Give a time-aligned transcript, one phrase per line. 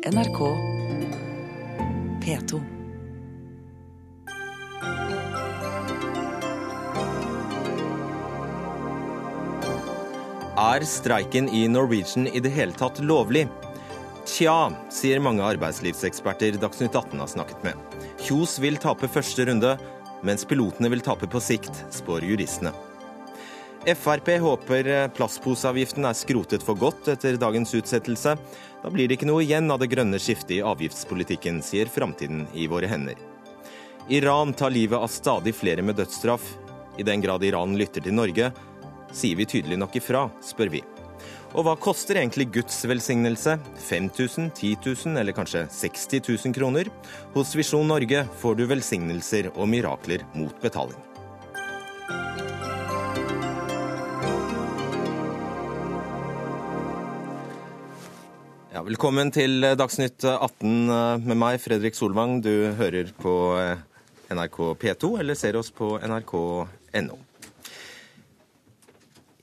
[0.00, 0.38] NRK
[2.24, 2.60] P2.
[10.56, 13.44] Er streiken i Norwegian i det hele tatt lovlig?
[14.24, 18.00] Tja, sier mange arbeidslivseksperter Dagsnytt 18 har snakket med.
[18.24, 19.76] Kjos vil tape første runde,
[20.24, 22.72] mens pilotene vil tape på sikt, spår juristene.
[23.80, 28.34] Frp håper plastposeavgiften er skrotet for godt etter dagens utsettelse.
[28.82, 32.68] Da blir det ikke noe igjen av det grønne skiftet i avgiftspolitikken, sier Framtiden i
[32.68, 33.16] våre hender.
[34.12, 36.44] Iran tar livet av stadig flere med dødsstraff.
[37.00, 38.52] I den grad Iran lytter til Norge,
[39.16, 40.84] sier vi tydelig nok ifra, spør vi.
[41.56, 43.56] Og hva koster egentlig Guds velsignelse?
[43.88, 46.92] 5000, 10 000 eller kanskje 60 000 kroner?
[47.34, 51.09] Hos Visjon Norge får du velsignelser og mirakler mot betaling.
[58.80, 60.86] Ja, velkommen til Dagsnytt 18
[61.26, 62.38] med meg, Fredrik Solvang.
[62.40, 63.32] Du hører på
[64.32, 67.18] NRK P2 eller ser oss på nrk.no.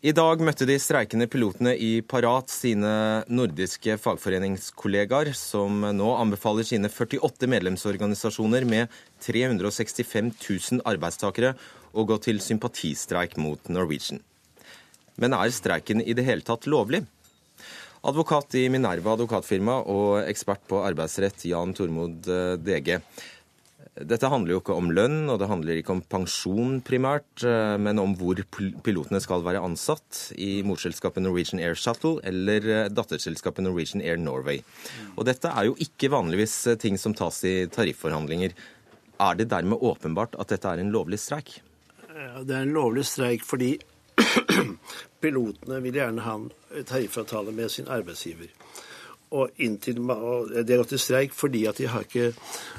[0.01, 2.95] I dag møtte de streikende pilotene i Parat sine
[3.29, 11.53] nordiske fagforeningskollegaer, som nå anbefaler sine 48 medlemsorganisasjoner med 365 000 arbeidstakere
[11.93, 14.23] å gå til sympatistreik mot Norwegian.
[15.21, 17.03] Men er streiken i det hele tatt lovlig?
[18.05, 22.27] Advokat i Minerva advokatfirma og ekspert på arbeidsrett Jan Tormod
[22.61, 22.99] DG.
[23.97, 27.41] Dette handler jo ikke om lønn, og det handler ikke om pensjon primært,
[27.81, 28.37] men om hvor
[28.85, 34.61] pilotene skal være ansatt i morselskapet Norwegian Air Shuttle eller datterselskapet Norwegian Air Norway.
[35.15, 38.53] Og dette er jo ikke vanligvis ting som tas i tarifforhandlinger.
[39.17, 41.57] Er det dermed åpenbart at dette er en lovlig streik?
[42.45, 43.79] Det er en lovlig streik fordi
[45.21, 46.49] pilotene vil gjerne ha en
[46.87, 48.51] tariffavtale med sin arbeidsgiver.
[49.35, 52.31] Og, inntil, og De har gått til streik fordi at de har ikke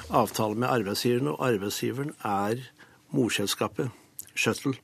[0.08, 2.62] avtale med arbeidsgiveren, og arbeidsgiveren er
[3.10, 3.90] morselskapet,
[4.34, 4.74] Shuttle.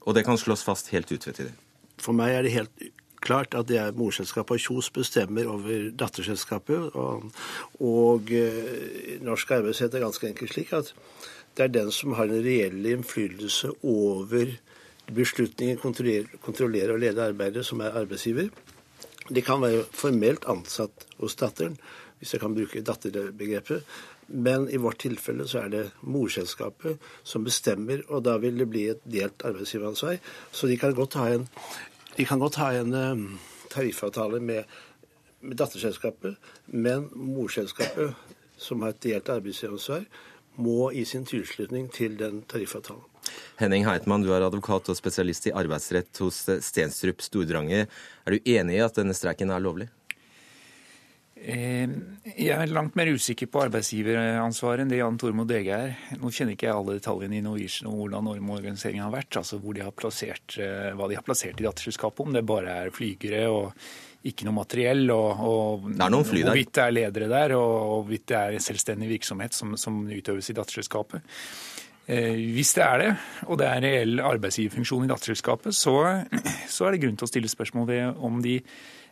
[0.00, 1.52] Og det kan slås fast helt utvetydig?
[2.02, 2.82] For meg er det helt
[3.24, 6.90] klart at det er morselskapet, og Kjos bestemmer over datterselskapet.
[6.98, 7.30] Og,
[7.80, 10.92] og eh, norsk arbeidsrett er ganske enkelt slik at
[11.54, 14.56] det er den som har den reelle innflytelse over
[15.12, 18.48] beslutninger, kontrollerer kontrollere og lede arbeidet, som er arbeidsgiver.
[19.28, 21.76] De kan være formelt ansatt hos datteren,
[22.18, 23.84] hvis jeg kan bruke datterbegrepet.
[24.28, 28.86] Men i vårt tilfelle så er det morselskapet som bestemmer, og da vil det bli
[28.92, 30.20] et delt arbeidsgiveransvar.
[30.52, 31.48] Så de kan godt ha en,
[32.16, 33.26] godt ha en um,
[33.72, 34.64] tariffavtale med,
[35.40, 38.14] med datterselskapet, men morselskapet,
[38.56, 40.06] som har et delt arbeidsgiveransvar,
[40.60, 43.02] må gi sin tilslutning til den tariffavtalen.
[43.58, 47.86] Henning Heitmann, du er advokat og spesialist i arbeidsrett hos Stenstrup Stordrange.
[47.88, 49.88] Er du enig i at denne streiken er lovlig?
[51.44, 55.90] Jeg er langt mer usikker på arbeidsgiveransvaret enn det Jan Tormod Dege er.
[56.16, 59.76] Nå kjenner ikke jeg alle detaljene i Norwegian og hvordan normorganiseringen har vært, altså hvor
[59.76, 63.74] de har plassert, hva de har plassert i datterselskapet, om det bare er flygere og
[64.24, 68.40] ikke noe materiell, og, og det er hvorvidt det er ledere der, og hvorvidt det
[68.40, 71.24] er selvstendig virksomhet som, som utøves i datterselskapet.
[72.06, 73.10] Eh, hvis det er det,
[73.48, 75.96] og det er reell arbeidsgiverfunksjon i datterselskapet, så,
[76.68, 78.58] så, er det grunn til å stille spørsmål ved om de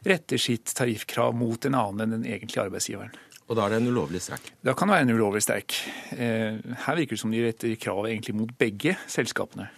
[0.05, 3.15] retter sitt tariffkrav mot en annen enn den egentlige arbeidsgiveren.
[3.49, 4.53] Og da er det en ulovlig streik?
[4.65, 5.77] Da kan det være en ulovlig streik.
[6.17, 9.69] Eh, her virker det som de retter krav egentlig mot begge selskapene.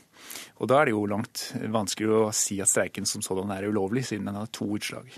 [0.62, 4.04] Og da er det jo langt vanskeligere å si at streiken som sådan er ulovlig,
[4.06, 5.08] siden den har to utslag.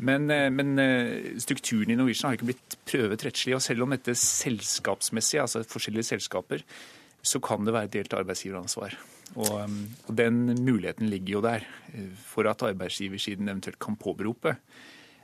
[0.00, 0.80] Men, men,
[1.42, 3.52] strukturen i Norwegian har ikke blitt prøvet rettslig.
[3.56, 6.64] Og selv om dette selskapsmessig, altså forskjellige selskaper,
[7.20, 8.96] så kan det være delt arbeidsgiveransvar.
[9.36, 9.50] Og,
[10.08, 11.66] og, den muligheten ligger jo der
[12.26, 14.56] for at arbeidsgiversiden eventuelt kan påberope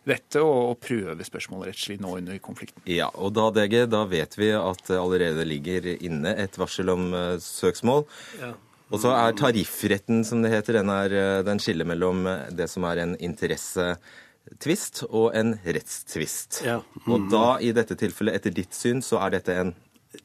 [0.06, 2.78] dette og prøve spørsmålet rettslig nå under konflikten.
[2.86, 7.08] Ja, og da, DG, da vet vi at det allerede ligger inne et varsel om
[7.10, 8.06] uh, søksmål.
[8.38, 8.52] Ja.
[8.94, 12.22] Og så er tariffretten, som det heter, den, er, den skiller mellom
[12.54, 16.62] det som er en interessetvist og en rettstvist.
[16.66, 16.78] Ja.
[17.02, 17.10] Mm.
[17.10, 19.74] Og da, i dette tilfellet, etter ditt syn, så er dette en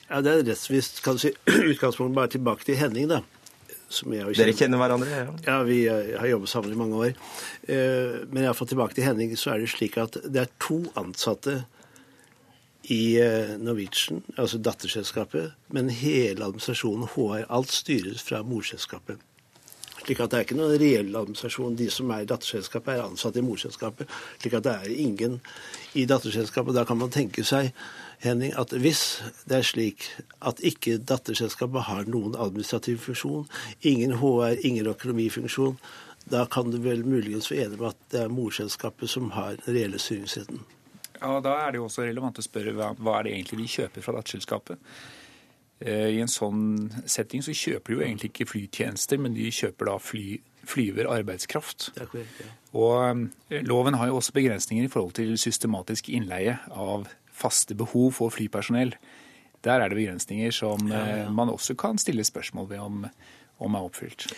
[0.07, 1.33] Ja, det er en rettstvist, kan du si.
[1.73, 3.23] utgangspunktet bare tilbake til Henning, da.
[3.91, 4.29] Kjenner.
[4.37, 5.09] Dere kjenner hverandre?
[5.11, 7.17] Ja, ja vi har jobbet sammen i mange år.
[7.67, 11.63] Men iallfall tilbake til Henning, så er det slik at det er to ansatte
[12.91, 13.15] i
[13.61, 19.21] Norwegian, altså datterselskapet, men hele administrasjonen, HR, alt styres fra morselskapet.
[20.01, 21.75] Slik at det er ikke noen reell administrasjon.
[21.77, 24.09] De som er i datterselskapet, er ansatt i morselskapet.
[24.41, 25.37] Slik at det er ingen
[25.93, 26.73] i datterselskapet.
[26.75, 27.69] Da kan man tenke seg,
[28.21, 30.05] Henning, at hvis det er slik
[30.45, 33.47] at ikke datterselskapet har noen administrativ funksjon,
[33.81, 35.79] ingen HR, ingen økonomifunksjon,
[36.29, 39.77] da kan du vel muligens få enig med at det er morselskapet som har den
[39.77, 40.61] reelle styringsretten.
[41.21, 43.73] Ja, Da er det jo også relevant å spørre hva, hva er det egentlig de
[43.75, 44.79] kjøper fra datterselskapet.
[45.81, 49.89] Eh, I en sånn setting så kjøper de jo egentlig ikke flytjenester, men de kjøper
[49.89, 50.25] da fly,
[50.69, 51.91] flyver arbeidskraft.
[52.77, 57.09] Og eh, loven har jo også begrensninger i forhold til systematisk innleie av
[57.41, 58.93] faste behov for flypersonell.
[59.65, 63.05] Der er det begrensninger som eh, man også kan stille spørsmål ved om,
[63.61, 64.29] om er oppfylt.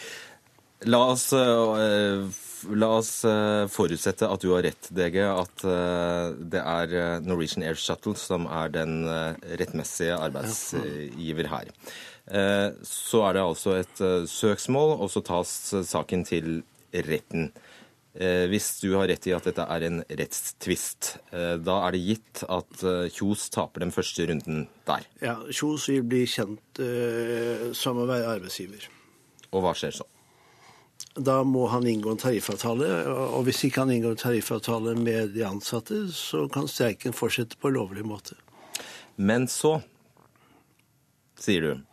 [0.85, 2.23] La oss, eh,
[2.75, 7.79] la oss eh, forutsette at du har rett, DG, at eh, det er Norwegian Air
[7.79, 9.03] Shuttle som er den
[9.59, 11.71] rettmessige arbeidsgiver her.
[12.87, 14.01] Så er det altså et
[14.31, 15.49] søksmål, og så tas
[15.89, 16.61] saken til
[16.93, 17.49] retten.
[18.13, 22.43] Eh, Hvis du har rett i at dette er en rettstvist, da er det gitt
[22.47, 22.85] at
[23.15, 25.07] Kjos taper den første runden der.
[25.23, 26.83] Ja, Kjos vil bli kjent
[27.75, 28.87] som å være arbeidsgiver.
[29.53, 30.07] Og hva skjer så?
[31.13, 32.87] Da må han inngå en tariffavtale,
[33.37, 37.69] og hvis ikke han inngår en tariffavtale med de ansatte, så kan streiken fortsette på
[37.69, 38.33] lovlig måte.
[39.21, 39.75] Men så,
[41.37, 41.83] sier du,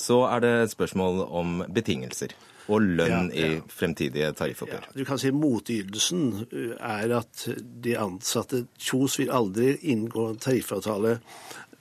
[0.00, 2.32] så er det et spørsmål om betingelser
[2.70, 3.46] og lønn Ja, ja.
[3.58, 4.86] i fremtidige Ja, tariffoppgjør.
[4.94, 7.48] du kan si Motytelsen uh, er at
[7.84, 11.18] de ansatte Kjos vil aldri inngå en tariffavtale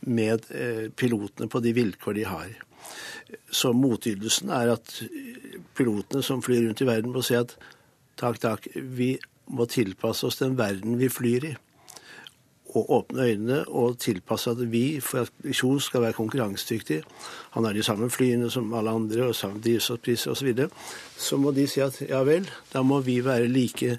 [0.08, 2.52] med eh, pilotene på de vilkår de har.
[3.52, 4.94] Så motytelsen er at
[5.78, 7.56] pilotene som flyr rundt i verden, må si at
[8.20, 9.16] takk, takk, vi
[9.50, 11.56] må tilpasse oss den verden vi flyr i.
[12.70, 17.00] Og åpne øynene og tilpasse at vi, for at Kjos skal være konkurransedyktig
[17.56, 20.40] Han har de samme flyene som alle andre og samme drivstoffpriser osv.
[20.40, 20.70] Så, videre,
[21.18, 23.98] så må de si at ja vel, da må vi være like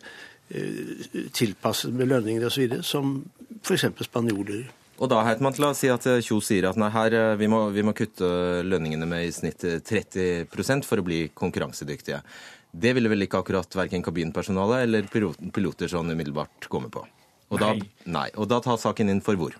[0.50, 2.78] eh, tilpasset med lønninger osv.
[2.82, 3.24] som
[3.64, 3.84] f.eks.
[4.06, 4.68] spanjoler.
[5.00, 7.48] Og da Heitmann, la oss si at eh, Kjos sier at nei, her, eh, vi
[7.48, 8.28] må, vi må kutte
[8.68, 12.20] lønningene med i snitt eh, 30% for å bli konkurransedyktige.
[12.70, 17.02] Det ville vel ikke akkurat verken kabinpersonalet eller piloter sånn umiddelbart komme på?
[17.50, 17.88] Og da, Nei.
[18.06, 18.28] nei.
[18.38, 19.56] Og da tar saken inn for hvor?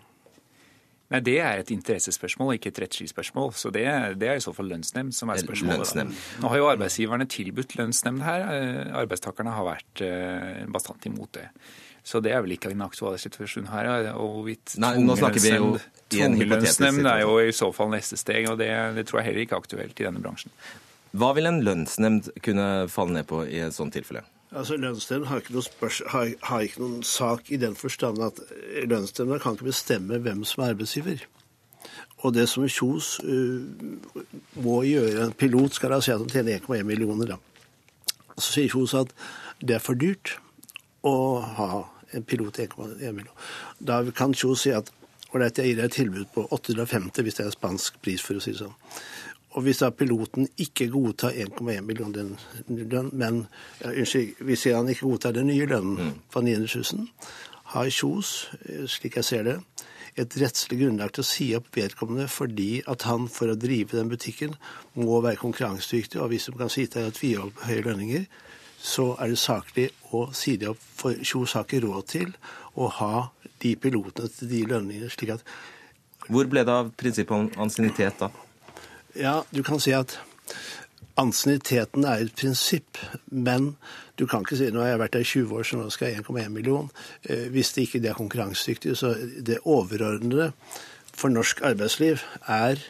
[1.10, 3.50] Nei, Det er et interessespørsmål, ikke et rettslig spørsmål.
[3.58, 3.82] Så det,
[4.20, 5.80] det er i så fall lønnsnemnd som er spørsmålet.
[5.80, 6.20] lønnsnemnd.
[6.44, 8.44] Nå har jo arbeidsgiverne tilbudt lønnsnemnd her.
[8.54, 11.48] Eh, Arbeidstakerne har vært eh, bastant imot det.
[12.04, 14.10] Så det er vel ikke en aktuell situasjon her.
[14.16, 17.38] Og hvorvidt Nei, nå snakker vi jo tvungen i en tvungen hypotetisk lønnsnemnd er jo
[17.44, 20.06] i så fall neste steg, og det, det tror jeg heller ikke er aktuelt i
[20.08, 20.54] denne bransjen.
[21.10, 24.22] Hva vil en lønnsnemnd kunne falle ned på i et sånt tilfelle?
[24.50, 28.40] Altså, Lønnsnemnd har, ikke noe spørs- har, har ikke noen sak i den forstand at
[28.50, 31.22] eh, lønnsnemnda kan ikke bestemme hvem som er arbeidsgiver.
[32.20, 33.62] Og det som Kjos uh,
[34.60, 37.30] må gjøre En pilot skal da si at han tjener 1,1 millioner.
[37.30, 37.38] da.
[38.36, 39.14] Så sier Kjos at
[39.62, 40.34] det er for dyrt
[41.06, 41.16] å
[41.58, 41.70] ha
[42.14, 43.50] en pilot til 1,1 millioner.
[43.78, 44.90] Da kan Kjos si at
[45.30, 48.42] ålreit, jeg gir deg et tilbud på 850 hvis det er spansk pris, for å
[48.42, 48.74] si det sånn.
[49.58, 52.36] Og hvis da piloten ikke godtar 1,1 million den
[52.68, 53.44] lønn, men
[53.80, 57.08] ja, unnskyld, hvis han ikke godtar den nye lønnen på 900 000,
[57.74, 59.56] har Kjos, eh, slik jeg ser det,
[60.18, 64.10] et rettslig grunnlag til å si opp vedkommende fordi at han for å drive den
[64.10, 64.56] butikken
[64.98, 68.24] må være konkurransedyktig, og hvis de kan si til at vi holder på høye lønninger,
[68.80, 72.32] så er det saklig å si det opp, for Kjos har ikke råd til
[72.80, 73.28] å ha
[73.60, 75.44] de pilotene til de lønningene, slik at
[76.30, 78.30] Hvor ble det av prinsippet om ansiennitet da?
[79.18, 80.16] Ja, du kan si at
[81.18, 83.00] ansienniteten er et prinsipp,
[83.30, 83.74] men
[84.16, 86.10] du kan ikke si nå har jeg vært der i 20 år, så nå skal
[86.10, 86.90] jeg ha 1,1 million.
[87.24, 90.52] Eh, Hvis det ikke det er konkurransedyktig, så det overordnede
[91.12, 92.80] for norsk arbeidsliv er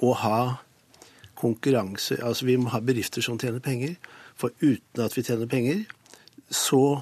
[0.00, 0.42] å ha
[1.42, 3.96] konkurranse Altså vi må ha bedrifter som tjener penger,
[4.42, 5.84] for uten at vi tjener penger,
[6.52, 7.00] så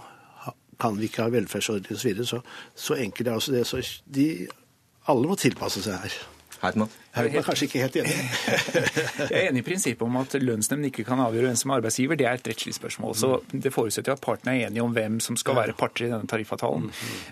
[0.80, 2.00] kan vi ikke ha velferdsordninger osv.
[2.00, 2.26] Så, videre.
[2.26, 2.40] så
[2.74, 3.66] så enkelt er altså det.
[3.68, 4.28] Så de,
[5.08, 6.20] alle må tilpasse seg her.
[6.60, 6.90] Heitmann?
[7.16, 8.12] Her er kanskje ikke helt enig.
[9.30, 12.18] Jeg er enig i prinsippet om at lønnsnemnd ikke kan avgjøre hvem som er arbeidsgiver.
[12.20, 13.14] Det er et rettslig spørsmål.
[13.16, 16.28] Så Det forutsetter at partene er enige om hvem som skal være parter i denne
[16.28, 16.90] tariffavtalen.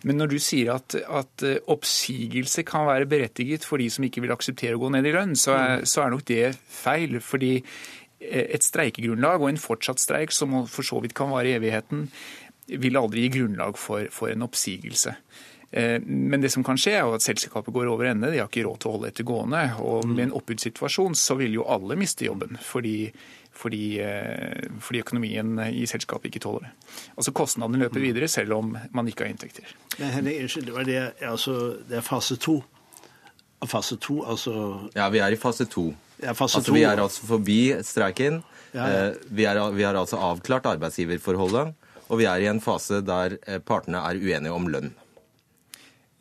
[0.09, 4.25] Men når du sier at, at eh, oppsigelse kan være berettiget for de som ikke
[4.25, 7.21] vil akseptere å gå ned i lønn, så er, så er nok det feil.
[7.21, 7.53] Fordi
[8.21, 12.09] et streikegrunnlag og en fortsatt streik, som for så vidt kan vare i evigheten,
[12.69, 15.15] vil aldri gi grunnlag for, for en oppsigelse.
[15.71, 18.31] Eh, Men det som kan skje, er jo at selskapet går over ende.
[18.33, 19.63] De har ikke råd til å holde etter gående.
[19.85, 22.59] Og med en oppbudssituasjon så vil jo alle miste jobben.
[22.65, 23.13] Fordi,
[23.53, 26.73] fordi, eh, fordi økonomien i selskapet ikke tåler det.
[27.17, 29.65] Altså Kostnadene løper videre selv om man ikke har inntekter.
[29.99, 31.57] Men Henning, unnskyld, det var det, altså,
[31.89, 32.59] det er fase to.
[33.67, 35.91] Fase to, altså Ja, vi er i fase to.
[36.23, 38.41] Ja, fase altså, vi er altså forbi streiken.
[38.73, 39.03] Ja, ja.
[39.09, 41.75] Eh, Vi, er, vi har altså avklart arbeidsgiverforholdet.
[42.09, 44.95] Og vi er i en fase der eh, partene er uenige om lønn.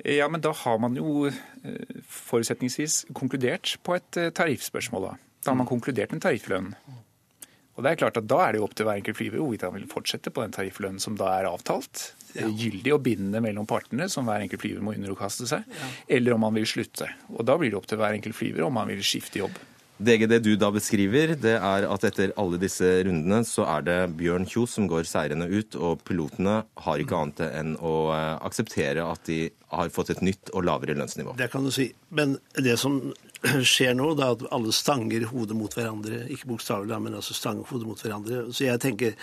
[0.06, 5.10] Ja, men da har man jo eh, forutsetningsvis konkludert på et tariffspørsmål.
[5.10, 6.74] Da Da har man konkludert en tarifflønn.
[7.78, 9.64] Og det er klart at Da er det jo opp til hver enkelt flyver hvorvidt
[9.68, 12.50] han vil fortsette på den tarifflønnen som da er avtalt, ja.
[12.50, 15.90] gyldig og bindende mellom partene, som hver enkelt flyver må underkaste seg, ja.
[16.18, 17.10] eller om han vil slutte.
[17.36, 19.60] Og Da blir det opp til hver enkelt flyver om han vil skifte jobb.
[19.98, 23.96] DG, det du da beskriver, det er at etter alle disse rundene så er det
[24.20, 29.06] Bjørn Kjos som går seirende ut, og pilotene har ikke annet enn å eh, akseptere
[29.10, 31.34] at de har fått et nytt og lavere lønnsnivå.
[31.40, 31.88] Det kan du si.
[32.14, 33.00] Men det som
[33.72, 37.66] skjer nå, det er at alle stanger hodet mot hverandre, ikke bokstavelig, men altså stanger
[37.72, 38.44] hodet mot hverandre.
[38.54, 39.18] Så jeg tenker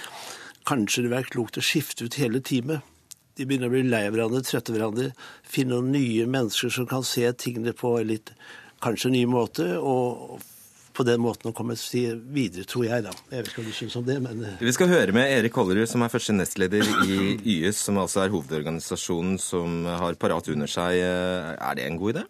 [0.66, 2.82] kanskje det vil være klokt å skifte ut hele teamet.
[3.38, 5.06] De begynner å bli lei av hverandre, trøtte av hverandre.
[5.46, 8.34] Finne noen nye mennesker som kan se tingene på litt
[8.82, 9.70] kanskje ny måte.
[9.78, 10.42] og
[10.94, 13.04] på den måten å komme videre, tror jeg.
[13.06, 13.12] da.
[13.30, 14.60] Jeg vet ikke hva du syns om det, men eh.
[14.62, 18.32] Vi skal høre med Erik Hollerud, som er første nestleder i YS, som altså er
[18.34, 21.00] hovedorganisasjonen som har Parat under seg.
[21.02, 22.24] Er det en god idé?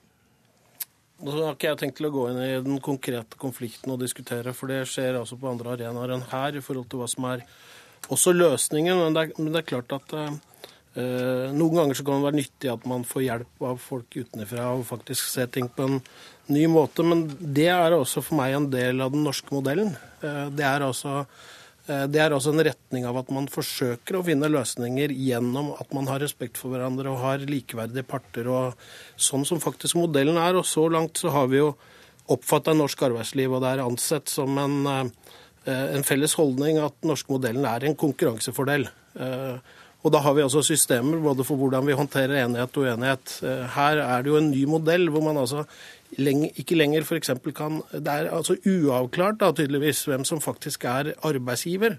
[1.25, 4.52] Nå har ikke jeg tenkt til å gå inn i den konkrete konflikten og diskutere,
[4.56, 7.44] for det skjer altså på andre arenaer enn her i forhold til hva som er
[8.12, 8.99] også løsningen.
[8.99, 10.35] Men det er, men det er klart at uh,
[10.95, 14.85] noen ganger så kan det være nyttig at man får hjelp av folk utenfra og
[14.87, 15.97] faktisk se ting på en
[16.55, 17.03] ny måte.
[17.07, 19.95] Men det er også for meg en del av den norske modellen.
[20.23, 21.25] Eh, det er altså
[21.85, 26.07] det er også en retning av at man forsøker å finne løsninger gjennom at man
[26.09, 28.49] har respekt for hverandre og har likeverdige parter.
[28.49, 28.79] og
[29.21, 30.57] Sånn som faktisk modellen er.
[30.57, 31.75] Og så langt så har vi jo
[32.33, 35.13] oppfatta norsk arbeidsliv, og det er ansett som en,
[35.69, 38.89] eh, en felles holdning at den norske modellen er en konkurransefordel.
[40.05, 43.39] Og da har vi altså systemer både for hvordan vi håndterer enighet og uenighet.
[43.73, 45.65] Her er det jo en ny modell hvor man altså
[46.15, 47.31] ikke lenger f.eks.
[47.57, 51.97] kan Det er altså uavklart da, tydeligvis hvem som faktisk er arbeidsgiver.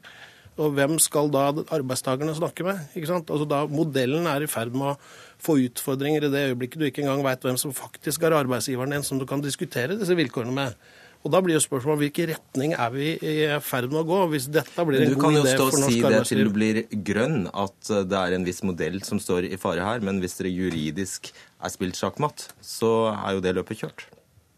[0.55, 2.77] Og hvem skal da arbeidstakerne snakke med?
[2.95, 3.29] Ikke sant?
[3.29, 4.99] Altså da Modellen er i ferd med å
[5.41, 9.03] få utfordringer i det øyeblikket du ikke engang veit hvem som faktisk er arbeidsgiveren din,
[9.03, 10.77] som du kan diskutere disse vilkårene med.
[11.25, 14.17] Og Da blir jo spørsmålet hvilken retning er vi i ferd med å gå?
[14.35, 15.17] Hvis dette blir en god idé for norsk arbeidsliv.
[15.17, 18.45] Du kan jo stå og si det til du blir grønn, at det er en
[18.45, 20.05] viss modell som står i fare her.
[20.05, 24.05] Men hvis dere juridisk er spilt sjakkmatt, så er jo det løpet kjørt.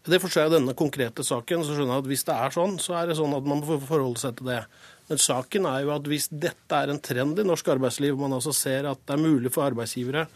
[0.07, 1.63] Det forstår jeg denne konkrete saken.
[1.63, 3.79] så skjønner jeg at Hvis det er sånn, så er det sånn at man må
[3.87, 4.61] forholde seg til det.
[5.07, 8.51] Men saken er jo at hvis dette er en trend i norsk arbeidsliv, man altså
[8.55, 10.27] ser at det er mulig for arbeidsgivere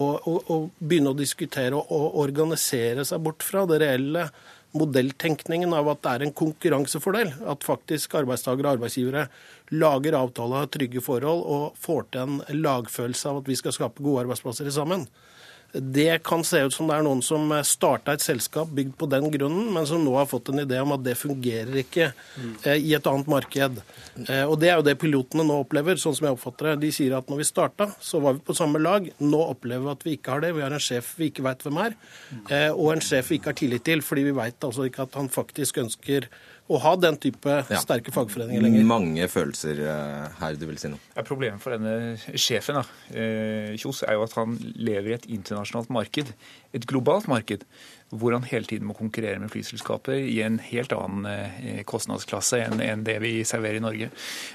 [0.00, 4.26] å, å, å begynne å diskutere og, og organisere seg bort fra det reelle
[4.78, 7.32] modelltenkningen av at det er en konkurransefordel.
[7.48, 9.26] At faktisk arbeidstakere og arbeidsgivere
[9.74, 14.04] lager avtaler, av trygge forhold og får til en lagfølelse av at vi skal skape
[14.04, 15.06] gode arbeidsplasser sammen.
[15.72, 19.26] Det kan se ut som det er noen som starta et selskap bygd på den
[19.32, 22.06] grunnen, men som nå har fått en idé om at det fungerer ikke
[22.64, 23.82] eh, i et annet marked.
[24.24, 26.76] Eh, og Det er jo det pilotene nå opplever, sånn som jeg oppfatter det.
[26.86, 29.10] De sier at når vi starta, så var vi på samme lag.
[29.20, 30.54] Nå opplever vi at vi ikke har det.
[30.56, 31.96] Vi har en sjef vi ikke veit hvem er,
[32.48, 35.18] eh, og en sjef vi ikke har tillit til, fordi vi veit altså ikke at
[35.18, 36.30] han faktisk ønsker
[36.66, 37.80] å ha den type ja.
[37.82, 38.86] sterke fagforeninger lenger.
[38.88, 39.82] Mange følelser
[40.40, 41.02] her, du vil si noe?
[41.14, 42.86] Ja, problemet for denne sjefen da,
[43.78, 46.32] Kjos, er jo at han lever i et internasjonalt marked,
[46.76, 47.64] et globalt marked
[48.14, 53.02] hvor han hele tiden må konkurrere med flyselskaper i en helt annen eh, kostnadsklasse enn
[53.06, 54.10] det vi serverer i Norge.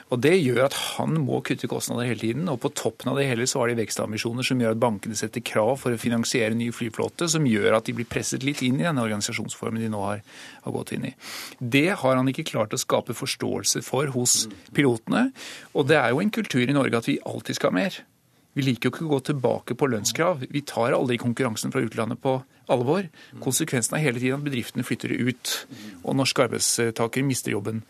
[0.09, 2.47] Og Det gjør at han må kutte kostnader hele tiden.
[2.51, 5.43] Og på toppen av det hele så har de vekstambisjoner som gjør at bankene setter
[5.43, 8.87] krav for å finansiere ny flyflåte, som gjør at de blir presset litt inn i
[8.87, 10.23] denne organisasjonsformen de nå har,
[10.63, 11.13] har gått inn i.
[11.59, 15.29] Det har han ikke klart å skape forståelse for hos pilotene.
[15.75, 18.01] Og det er jo en kultur i Norge at vi alltid skal ha mer.
[18.51, 20.43] Vi liker jo ikke å gå tilbake på lønnskrav.
[20.51, 22.41] Vi tar aldri konkurransen fra utlandet på
[22.71, 23.07] alvor.
[23.43, 25.53] Konsekvensen er hele tiden at bedriftene flytter ut,
[26.03, 27.85] og norske arbeidstakere mister jobben.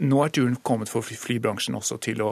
[0.00, 2.30] Nå er turen kommet for flybransjen også til å,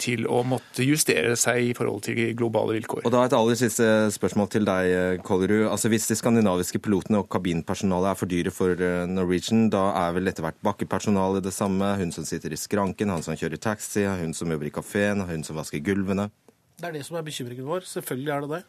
[0.00, 3.04] til å, måtte justere seg i forhold til globale vilkår.
[3.06, 5.68] Og da Et aller siste spørsmål til deg, Kollerud.
[5.70, 10.16] Altså, hvis de skandinaviske pilotene og kabinpersonalet er for dyre for eh, Norwegian, da er
[10.16, 11.94] vel etter hvert bakkepersonalet det samme?
[12.00, 15.46] Hun som sitter i skranken, han som kjører taxi, hun som jobber i kafeen, hun
[15.46, 16.30] som vasker gulvene?
[16.74, 17.86] Det er det som er bekymringen vår.
[17.86, 18.62] Selvfølgelig er det det.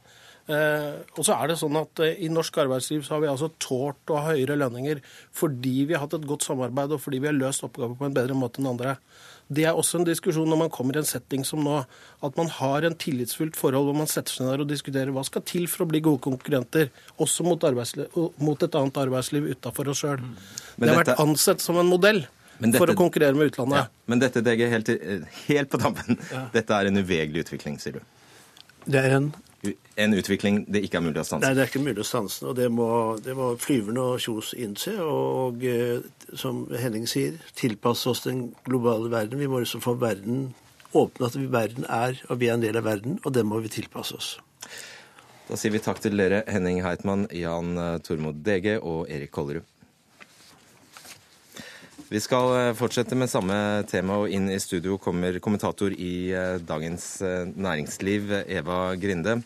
[0.46, 3.48] Eh, og så er det sånn at eh, I norsk arbeidsliv så har vi altså
[3.58, 5.00] tålt å ha høyere lønninger
[5.34, 8.14] fordi vi har hatt et godt samarbeid og fordi vi har løst oppgaver på en
[8.14, 8.94] bedre måte enn andre.
[9.48, 11.82] Det er også en diskusjon når man kommer i en setting som nå,
[12.26, 15.44] at man har en tillitsfullt forhold hvor man setter seg ned og diskuterer hva skal
[15.46, 16.90] til for å bli gode konkurrenter,
[17.22, 17.62] også mot,
[18.42, 20.24] mot et annet arbeidsliv utafor oss sjøl.
[20.82, 22.24] Det har vært ansett som en modell.
[22.56, 23.84] Dette, for å konkurrere med utlandet.
[23.84, 24.90] Ja, men dette DG, helt,
[25.50, 26.46] helt på tampen, ja.
[26.54, 28.06] dette er en uvegelig utvikling, sier du?
[28.86, 29.34] Det er en
[30.02, 31.46] En utvikling det ikke er mulig å stanse?
[31.46, 32.42] Nei, det er ikke mulig å stanse.
[32.50, 32.88] Og det må,
[33.24, 34.96] det må flyverne og Kjos innse.
[35.04, 36.06] Og, og eh,
[36.38, 39.40] som Henning sier, tilpasse oss den globale verden.
[39.42, 40.50] Vi må liksom få verden
[40.96, 43.60] åpne at vi, verden er, og vi er en del av verden, og det må
[43.64, 44.34] vi tilpasse oss.
[45.46, 49.68] Da sier vi takk til dere, Henning Heitmann, Jan Tormod DG og Erik Kollerud.
[52.06, 53.56] Vi skal eh, fortsette med samme
[53.90, 59.40] tema, og inn i studio kommer kommentator i eh, Dagens eh, Næringsliv, Eva Grinde.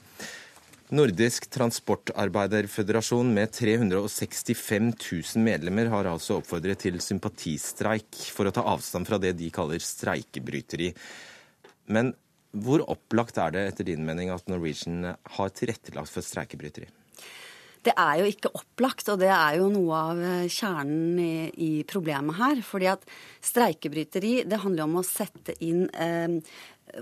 [0.92, 9.08] Nordisk Transportarbeiderføderasjon med 365 000 medlemmer har altså oppfordret til sympatistreik for å ta avstand
[9.08, 10.92] fra det de kaller streikebryteri.
[11.96, 12.12] Men
[12.52, 16.92] hvor opplagt er det etter din mening at Norwegian har tilrettelagt for streikebryteri?
[17.86, 21.72] Det er jo ikke opplagt, og det er jo noe av eh, kjernen i, i
[21.88, 22.64] problemet her.
[22.66, 23.06] fordi at
[23.46, 26.40] streikebryteri, det handler om å sette inn eh,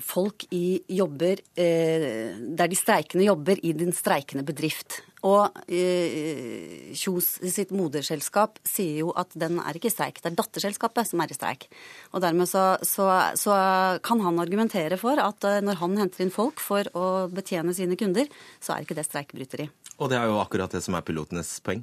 [0.04, 5.02] folk i jobber eh, der de streikende jobber i den streikende bedrift.
[5.28, 10.38] Og eh, Kjos sitt moderselskap sier jo at den er ikke i streik, det er
[10.38, 11.68] datterselskapet som er i streik.
[12.14, 13.58] Og dermed så, så, så
[14.06, 18.00] kan han argumentere for at eh, når han henter inn folk for å betjene sine
[18.00, 18.30] kunder,
[18.60, 19.72] så er ikke det streikebryteri.
[19.98, 21.82] Og det er jo akkurat det som er pilotenes poeng.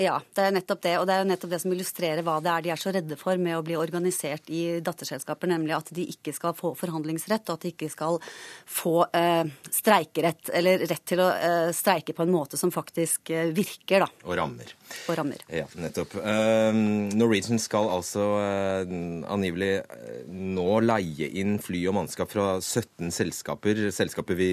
[0.00, 0.94] Ja, det er nettopp det.
[0.98, 3.18] Og det er jo nettopp det som illustrerer hva det er de er så redde
[3.18, 7.58] for med å bli organisert i datterselskaper, nemlig at de ikke skal få forhandlingsrett, og
[7.58, 8.18] at de ikke skal
[8.66, 13.52] få eh, streikerett, eller rett til å eh, streike på en måte som faktisk eh,
[13.54, 14.10] virker, da.
[14.26, 14.74] Og rammer.
[15.08, 15.44] Og rammer.
[15.52, 16.16] Ja, nettopp.
[16.18, 16.74] Uh,
[17.14, 18.94] Norwegian skal altså uh,
[19.30, 23.86] angivelig uh, nå leie inn fly og mannskap fra 17 selskaper.
[23.94, 24.50] Selskaper vi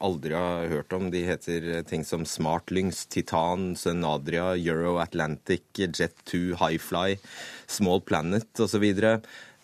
[0.00, 1.10] aldri har hørt om.
[1.12, 7.18] De heter ting som Smartlynx, Titan, Sunadria, Euro Euro Atlantic, Jet2, Highfly,
[7.66, 8.86] Small Planet osv.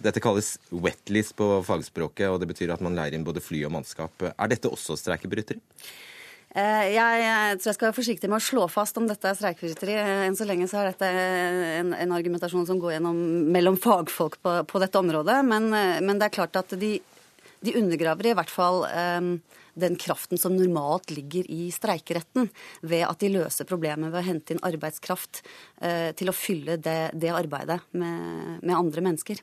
[0.05, 3.77] Dette kalles wetlist på fagspråket, og det betyr at man leier inn både fly og
[3.77, 4.27] mannskap.
[4.35, 5.61] Er dette også streikebryteri?
[6.55, 7.23] Eh, jeg,
[7.59, 9.97] tror jeg skal være forsiktig med å slå fast om dette er streikebryteri.
[10.29, 13.19] Enn så lenge så er dette en, en, argumentasjon som går gjennom
[13.55, 15.41] mellom fagfolk på, på dette området.
[15.49, 16.93] Men, eh, men, det er klart at de,
[17.65, 19.37] de undergraver i hvert fall um,
[19.75, 22.51] den kraften som normalt ligger i streikeretten,
[22.83, 25.43] ved at de løser problemet ved å hente inn arbeidskraft
[25.83, 29.43] eh, til å fylle det, det arbeidet med, med, andre mennesker.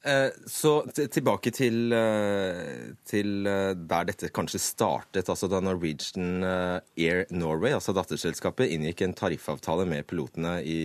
[0.00, 7.74] Eh, så tilbake til, eh, til, der dette kanskje startet, altså da Norwegian Air Norway,
[7.76, 10.82] altså datterselskapet, inngikk en tariffavtale med pilotene i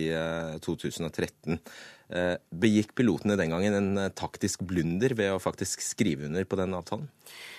[0.66, 1.62] 2013.
[2.06, 7.08] Begikk pilotene den gangen en taktisk blunder ved å faktisk skrive under på den avtalen?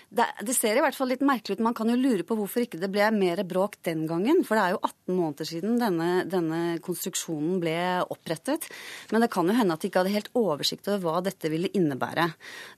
[0.07, 1.63] Det, det, ser i hvert fall litt merkelig ut.
[1.65, 4.39] Man kan jo lure på hvorfor ikke det ble mer bråk den gangen.
[4.47, 7.75] For det er jo 18 måneder siden denne, denne konstruksjonen ble
[8.07, 8.69] opprettet.
[9.11, 11.71] Men det kan jo hende at de ikke hadde helt oversikt over hva dette ville
[11.75, 12.29] innebære.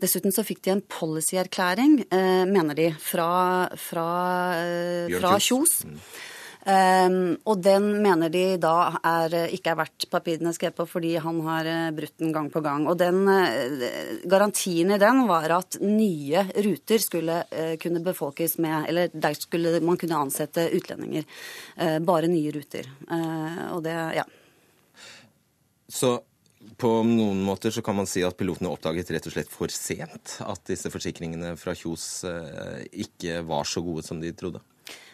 [0.01, 3.29] Dessuten så fikk de en policyerklæring, eh, mener de, fra,
[3.77, 4.09] fra,
[4.57, 5.83] eh, fra Kjos.
[5.85, 6.01] Mm.
[6.59, 11.37] Um, og den mener de da er, ikke er verdt papirene skrevet på fordi han
[11.45, 12.83] har eh, brutt den gang på gang.
[12.91, 13.85] Og den uh,
[14.27, 17.37] garantien i den var at nye ruter skulle
[17.79, 21.23] kunne befolkes med Eller der skulle man kunne ansette utlendinger.
[22.05, 22.87] Bare nye ruter.
[23.71, 24.23] og det, ja.
[25.87, 26.11] Så
[26.77, 30.37] på noen måter så kan man si at pilotene oppdaget rett og slett for sent
[30.45, 32.25] at disse forsikringene fra Kjos
[32.91, 34.61] ikke var så gode som de trodde?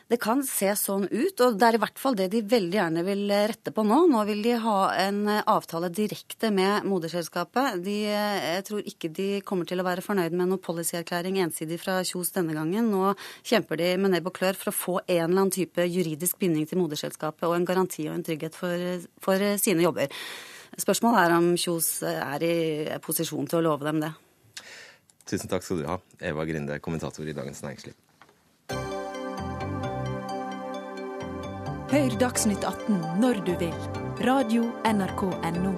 [0.05, 3.03] Det kan se sånn ut, og det er i hvert fall det de veldig gjerne
[3.07, 4.03] vil rette på nå.
[4.11, 7.79] Nå vil de ha en avtale direkte med moderselskapet.
[7.81, 11.97] De, jeg tror ikke de kommer til å være fornøyd med noen policyerklæring ensidig fra
[12.05, 12.93] Kjos denne gangen.
[12.93, 16.37] Nå kjemper de med nebb og klør for å få en eller annen type juridisk
[16.37, 20.13] binding til moderselskapet og en garanti og en trygghet for, for sine jobber.
[20.85, 22.55] Spørsmålet er om Kjos er i
[23.01, 24.13] posisjon til å love dem det.
[25.25, 28.04] Tusen takk skal du ha, Eva Grinde, kommentator i Dagens Næringsliv.
[31.85, 33.73] Hør Dagsnytt 18 når du vil.
[34.25, 35.73] Radio NRK Radio.nrk.no.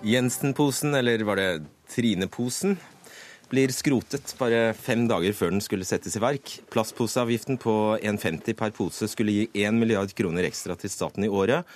[0.00, 1.48] Jensen-posen, eller var det
[1.92, 2.78] Trine-posen,
[3.50, 6.56] blir skrotet bare fem dager før den skulle settes i verk.
[6.70, 11.66] Plastposeavgiften på 1,50 per pose skulle gi 1 milliard kroner ekstra til staten i året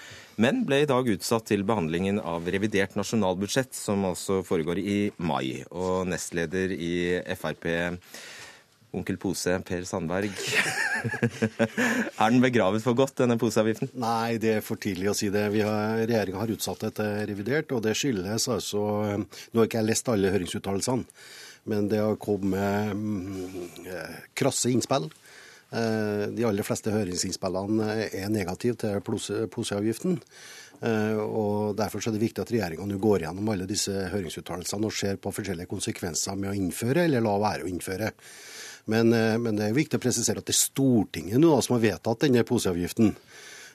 [0.40, 5.62] men ble i dag utsatt til behandlingen av revidert nasjonalbudsjett, som altså foregår i mai.
[5.70, 6.94] Og nestleder i
[7.38, 7.68] Frp,
[8.94, 10.34] onkel Pose, Per Sandberg.
[12.22, 13.92] er den begravet for godt, denne poseavgiften?
[14.00, 15.46] Nei, det er for tidlig å si det.
[15.54, 18.84] Regjeringa har utsatt det til revidert, og det skyldes altså
[19.20, 21.06] Nå har ikke jeg lest alle høringsuttalelsene,
[21.70, 25.10] men det har kommet mm, eh, krasse innspill
[25.74, 29.00] Eh, de aller fleste høringsinnspillene er negative til
[29.50, 30.18] poseavgiften.
[30.84, 35.18] Eh, og Derfor er det viktig at regjeringa går gjennom alle disse høringsuttalelsene og ser
[35.18, 38.12] på forskjellige konsekvenser med å innføre eller la være å innføre.
[38.92, 39.08] Men,
[39.40, 42.42] men det er viktig å presisere at det er Stortinget nå som har vedtatt denne
[42.44, 43.14] poseavgiften.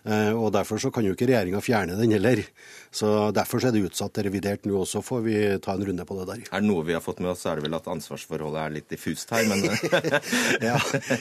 [0.07, 2.43] Eh, og Derfor så kan jo ikke regjeringa fjerne den heller.
[2.91, 6.17] Så Derfor er det utsatt til revidert nå også, får vi ta en runde på
[6.19, 6.45] det der.
[6.49, 8.75] Er det noe vi har fått med oss, så er det vel at ansvarsforholdet er
[8.79, 9.65] litt diffust her, men
[10.67, 10.77] ja.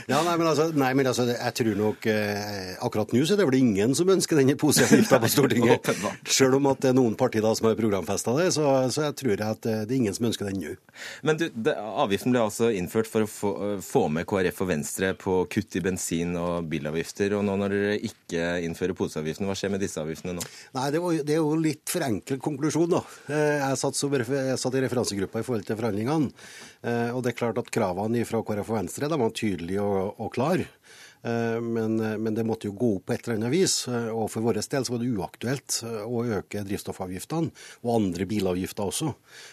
[0.09, 3.43] ja, nei, men altså, nei, men altså jeg tror nok eh, Akkurat nå så er
[3.43, 5.91] det vel ingen som ønsker denne poseavgifta på Stortinget.
[6.39, 8.65] Selv om at det er noen partier da som har programfesta det, så,
[8.95, 10.77] så jeg tror jeg at eh, det er ingen som ønsker den nå.
[11.27, 13.53] Men du, det, avgiften ble altså innført for å få,
[13.85, 17.37] få, med KrF og Venstre på kutt i bensin- og bilavgifter.
[17.37, 20.45] Og nå når dere ikke innfører poseavgiften, hva skjer med disse avgiftene nå?
[20.77, 23.03] Nei, det, var, det er jo litt for enkel konklusjon, da.
[23.33, 26.31] Eh, jeg satt, som, jeg satt i referansegruppa i forhold til forhandlingene.
[26.83, 30.23] Eh, og det er klart at kravene fra KrF og Venstre de var tydelige og,
[30.23, 30.69] og klare.
[31.27, 33.77] Eh, men, men, det måtte jo gå opp på et eller annet vis.
[33.89, 37.53] Og for vår del så var det uaktuelt å øke drivstoffavgiftene,
[37.85, 39.13] og andre bilavgifter også.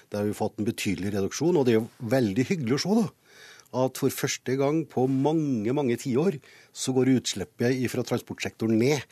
[0.10, 3.00] Det har vi fått en betydelig reduksjon, og det er jo veldig hyggelig å se
[3.02, 3.08] da,
[3.84, 6.40] at for første gang på mange mange tiår
[6.76, 9.04] så går utslippet fra transportsektoren ned.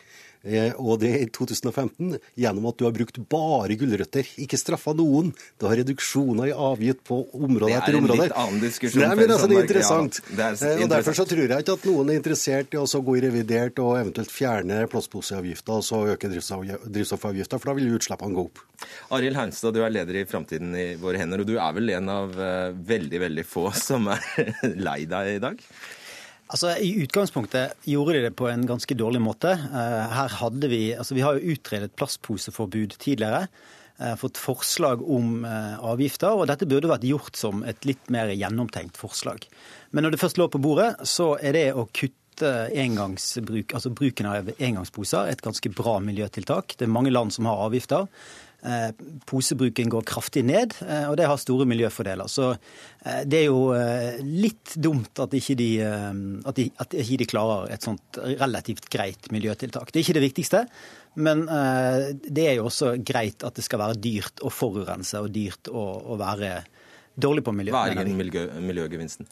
[0.44, 4.28] Eh, og det er i 2015 gjennom at du har brukt bare gulrøtter.
[4.44, 5.32] Ikke straffa noen.
[5.60, 8.28] Du har reduksjoner i avgift på område etter område.
[8.28, 9.06] Det er en litt annen diskusjon.
[9.06, 10.20] Nei, men altså, det er interessant.
[10.20, 10.82] Ja, det er interessant.
[10.82, 13.24] Eh, og Derfor så tror jeg ikke at noen er interessert i å gå i
[13.24, 18.64] revidert og eventuelt fjerne plastposeavgifta og så øke drivstoffavgifta, for da vil utslippene gå opp.
[19.16, 22.12] Arild Haunstad, du er leder i Framtiden i våre hender, og du er vel en
[22.12, 24.56] av eh, veldig, veldig få som er
[24.88, 25.62] lei deg i dag?
[26.54, 29.56] Altså, I utgangspunktet gjorde de det på en ganske dårlig måte.
[29.58, 33.48] Eh, her hadde Vi altså vi har jo utredet plastposeforbud tidligere.
[33.98, 38.30] Eh, fått forslag om eh, avgifter, og dette burde vært gjort som et litt mer
[38.38, 39.48] gjennomtenkt forslag.
[39.92, 44.30] Men når det først lå på bordet, så er det å kutte engangsbruk, altså bruken
[44.30, 46.78] av engangsposer et ganske bra miljøtiltak.
[46.78, 48.06] Det er mange land som har avgifter.
[48.64, 48.92] Eh,
[49.28, 52.30] posebruken går kraftig ned, eh, og det har store miljøfordeler.
[52.32, 53.74] Så eh, det er jo
[54.24, 59.28] litt dumt at ikke de, at de, at ikke de klarer et sånt relativt greit
[59.36, 59.92] miljøtiltak.
[59.92, 60.64] Det er ikke det viktigste,
[61.20, 65.70] men det er jo også greit at det skal være dyrt å forurense og dyrt
[65.70, 66.56] å, å være
[67.14, 67.76] dårlig på miljø.
[67.76, 69.28] Hva er miljø, miljøgevinsten?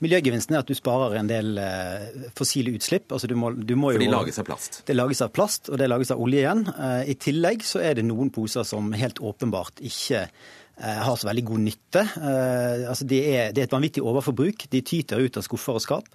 [0.00, 3.10] Miljøgevinsten er at du sparer en del eh, fossile utslipp.
[3.12, 4.80] Altså du må, du må jo, For de lages av plast?
[4.88, 6.64] Det lages av plast, og det lages av olje igjen.
[6.72, 11.28] Eh, I tillegg så er det noen poser som helt åpenbart ikke eh, har så
[11.28, 12.06] veldig god nytte.
[12.16, 14.70] Altså det, er, det er et vanvittig overforbruk.
[14.72, 16.08] De tyter ut av skuffer og skap.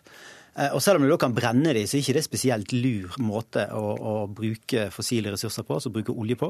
[0.71, 3.65] Og selv om du da kan brenne de, så er ikke det spesielt lur måte
[3.75, 6.47] å, å bruke fossile ressurser på, altså bruke olje på.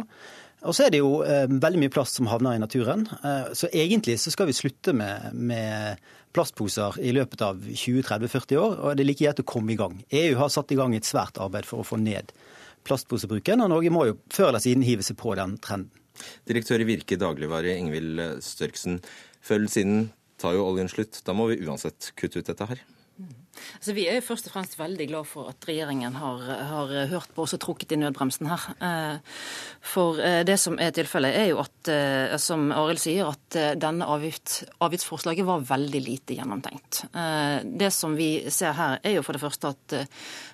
[0.65, 3.05] Og så er det jo eh, veldig mye plast som havner i naturen.
[3.21, 8.75] Eh, så egentlig så skal vi slutte med, med plastposer i løpet av 20-30-40 år,
[8.81, 9.97] og det er like greit å komme i gang.
[10.11, 12.33] EU har satt i gang et svært arbeid for å få ned
[12.85, 16.03] plastposebruken, og Norge må jo før eller siden hive seg på den trenden.
[16.47, 19.01] Direktør i Virke dagligvare, Ingvild Størksen.
[19.51, 20.05] Eller siden
[20.41, 21.19] tar jo oljen slutt.
[21.27, 22.83] Da må vi uansett kutte ut dette her.
[23.79, 27.31] Altså, vi er jo først og fremst veldig glad for at regjeringen har, har hørt
[27.35, 28.65] på oss og trukket i nødbremsen her.
[28.87, 29.37] Eh,
[29.85, 34.07] for eh, det som er tilfellet, er jo at, eh, som Arild sier, at denne
[34.11, 37.03] avgift, avgiftsforslaget var veldig lite gjennomtenkt.
[37.65, 39.95] Det som vi ser her, er jo for det første at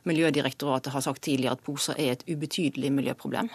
[0.07, 3.49] Miljødirektoratet har sagt tidligere at poser er et ubetydelig miljøproblem.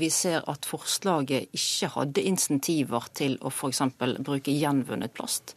[0.00, 3.82] Vi ser at forslaget ikke hadde insentiver til å f.eks.
[4.24, 5.54] bruke gjenvunnet plast.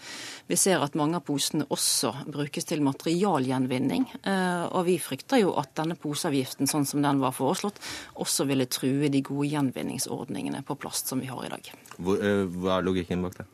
[0.47, 4.07] Vi ser at mange av posene også brukes til materiale materialgjenvinning.
[4.23, 7.79] Eh, og vi frykter jo at denne poseavgiften, sånn som den var foreslått,
[8.15, 11.71] også ville true de gode gjenvinningsordningene på plast som vi har i dag.
[11.97, 13.45] Hvor, eh, hva er logikken bak det?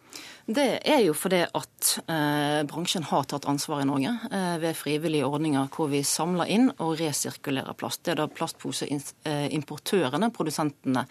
[0.46, 5.24] Det er jo fordi at eh, bransjen har tatt ansvar i Norge eh, ved frivillige
[5.24, 8.04] ordninger hvor vi samler inn og resirkulerer plast.
[8.04, 11.06] Det er da plastposeimportørene, produsentene,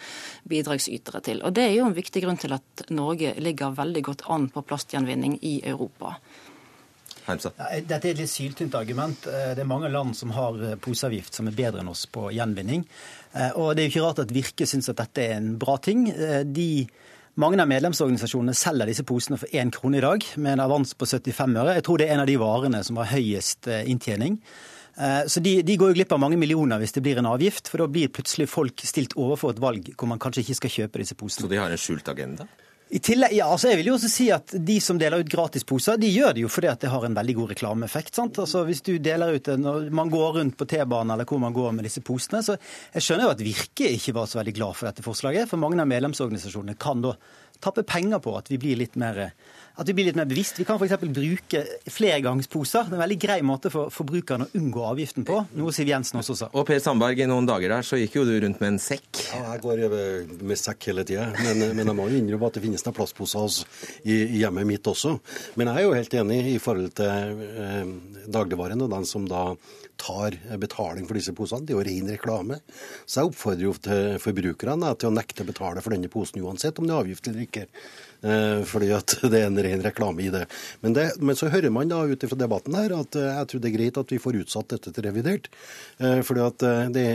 [0.45, 1.41] bidragsytere til.
[1.49, 4.61] Og Det er jo en viktig grunn til at Norge ligger veldig godt an på
[4.69, 6.21] plastgjenvinning i Europa.
[7.27, 7.53] Heimsa.
[7.87, 9.27] Dette er et litt syltynt argument.
[9.31, 12.29] Eh, det er mange land som har eh, poseavgift som er bedre enn oss på
[12.35, 12.85] gjenvinning.
[13.33, 15.79] Eh, og det er jo ikke rart at Virke syns at dette er en bra
[15.83, 16.09] ting.
[16.53, 16.69] De,
[17.41, 21.09] mange av medlemsorganisasjonene selger disse posene for én krone i dag, med en avans på
[21.09, 21.79] 75 øre.
[21.79, 24.41] Jeg tror det er en av de varene som har høyest inntjening.
[24.93, 27.81] Så de, de, går jo glipp av mange millioner hvis det blir en avgift, for
[27.81, 31.17] da blir plutselig folk stilt overfor et valg hvor man kanskje ikke skal kjøpe disse
[31.17, 31.47] posene.
[31.47, 32.45] Så de har en skjult agenda?
[32.93, 35.97] I tillegg, ja, altså jeg vil jo også si at De som deler ut gratisposer,
[35.97, 38.19] de gjør det jo fordi at det har en veldig god reklameeffekt.
[38.19, 38.41] sant?
[38.43, 41.73] Altså Hvis du deler ut når man går rundt på T-banen eller hvor man går
[41.73, 42.59] med disse posene, så
[42.93, 45.49] jeg skjønner jo at Virke ikke var så veldig glad for dette forslaget.
[45.49, 47.15] For mange av medlemsorganisasjonene kan da
[47.63, 49.29] tappe penger på at vi blir litt mer
[49.73, 50.59] at vi blir litt mer bevisst.
[50.61, 51.01] Vi kan f.eks.
[51.17, 52.89] bruke flergangsposer.
[52.89, 56.21] Det er en veldig grei måte for forbrukerne å unngå avgiften på, noe Siv Jensen
[56.21, 56.51] også sa.
[56.53, 59.23] Og Per Sandberg, i noen dager der så gikk jo du rundt med en sekk.
[59.33, 59.85] Ja, jeg går
[60.43, 63.63] med sekk hele tida, men, men, jeg må jo innrømme at det finnes noen plastposer
[64.05, 65.17] i, i hjemmet mitt også.
[65.57, 67.95] Men jeg er jo helt enig i forhold til eh,
[68.33, 69.47] dagligvaren og den som da
[70.03, 71.67] tar betaling for disse posene.
[71.67, 72.61] Det er jo ren reklame.
[73.07, 76.81] Så jeg oppfordrer jo til forbrukerne til å nekte å betale for denne posen uansett
[76.81, 77.69] om det er avgift eller ikke.
[78.23, 80.45] Eh, fordi at det er en ren reklame i det.
[80.81, 83.63] Men, det, men så hører man da ut fra debatten her at eh, jeg tror
[83.63, 85.49] det er greit at vi får utsatt dette til revidert.
[85.99, 87.07] Eh, fordi at det,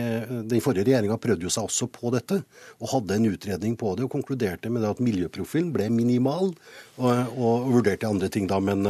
[0.51, 2.41] Den forrige regjeringa prøvde jo seg også på dette,
[2.81, 6.51] og hadde en utredning på det, og konkluderte med det at miljøprofilen ble minimal,
[6.97, 8.59] og, og vurderte andre ting da.
[8.59, 8.83] men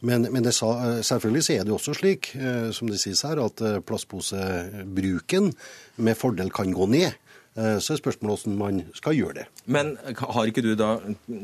[0.00, 0.70] men, men sa,
[1.04, 2.30] selvfølgelig så er det jo også slik,
[2.72, 5.50] som det sies her, at plastposebruken
[6.00, 7.18] med fordel kan gå ned.
[7.58, 9.44] Eh, så er spørsmålet hvordan man skal gjøre det.
[9.66, 10.92] Men har ikke du da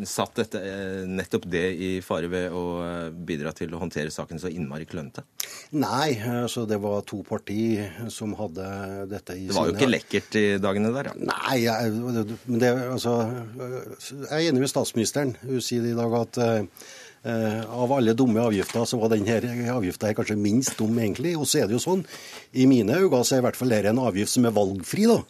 [0.07, 4.39] satt dette, eh, nettopp det i fare ved å eh, bidra til å håndtere saken
[4.39, 5.25] så innmari klønete?
[5.75, 6.15] Nei,
[6.45, 7.75] altså det var to parti
[8.15, 8.69] som hadde
[9.11, 11.17] dette i sine Det var jo ikke lekkert i dagene der, ja.
[11.33, 12.23] Nei, jeg,
[12.63, 13.17] det, altså,
[13.99, 15.35] jeg er enig med statsministeren.
[15.43, 16.41] Hun sier i dag at
[17.27, 21.33] av alle dumme avgifter, så var denne avgifta kanskje minst dum, egentlig.
[21.35, 22.05] Og så er det jo sånn,
[22.55, 25.25] i mine øyne så er i hvert fall dette en avgift som er valgfri, da.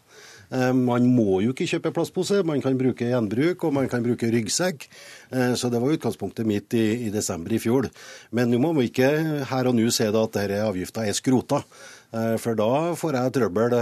[0.51, 4.31] Eh, man må jo ikke kjøpe plastpose, man kan bruke gjenbruk og man kan bruke
[4.33, 4.87] ryggsekk.
[5.33, 7.91] Eh, så det var utgangspunktet mitt i, i desember i fjor.
[8.31, 9.11] Men nå må vi ikke
[9.51, 11.63] her og nå se at denne avgifta er skrota.
[12.15, 13.77] Eh, for da får jeg trøbbel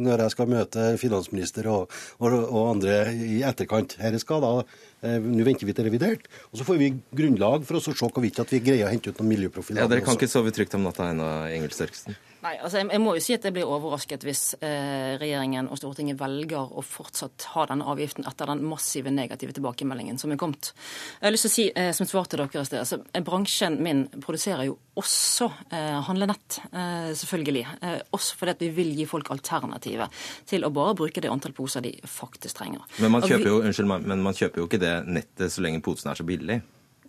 [0.00, 1.92] når jeg skal møte finansminister og,
[2.22, 3.98] og, og andre i etterkant.
[4.00, 4.52] Her skal da,
[5.02, 8.62] Nå venter vi til revidert, og så får vi grunnlag for å se hvorvidt vi
[8.64, 9.84] greier å hente ut noen miljøprofiler.
[9.84, 10.24] Ja, Dere kan også.
[10.24, 12.18] ikke sove trygt om natta ennå, Engel Størksen?
[12.38, 15.80] Nei, altså jeg, jeg, må jo si at jeg blir overrasket hvis eh, regjeringen og
[15.80, 20.70] Stortinget velger å fortsatt ha denne avgiften etter den massive negative tilbakemeldingen som er kommet.
[21.18, 23.24] Jeg har lyst til å si, eh, som svar til dere i sted, altså, eh,
[23.26, 27.64] Bransjen min produserer jo også eh, handlenett, eh, selvfølgelig.
[27.82, 30.10] Eh, også fordi at vi vil gi folk alternativer
[30.46, 32.86] til å bare bruke det antall poser de faktisk trenger.
[33.02, 36.10] Men man kjøper jo, unnskyld, men man kjøper jo ikke det nettet så lenge posen
[36.10, 36.60] er så billig?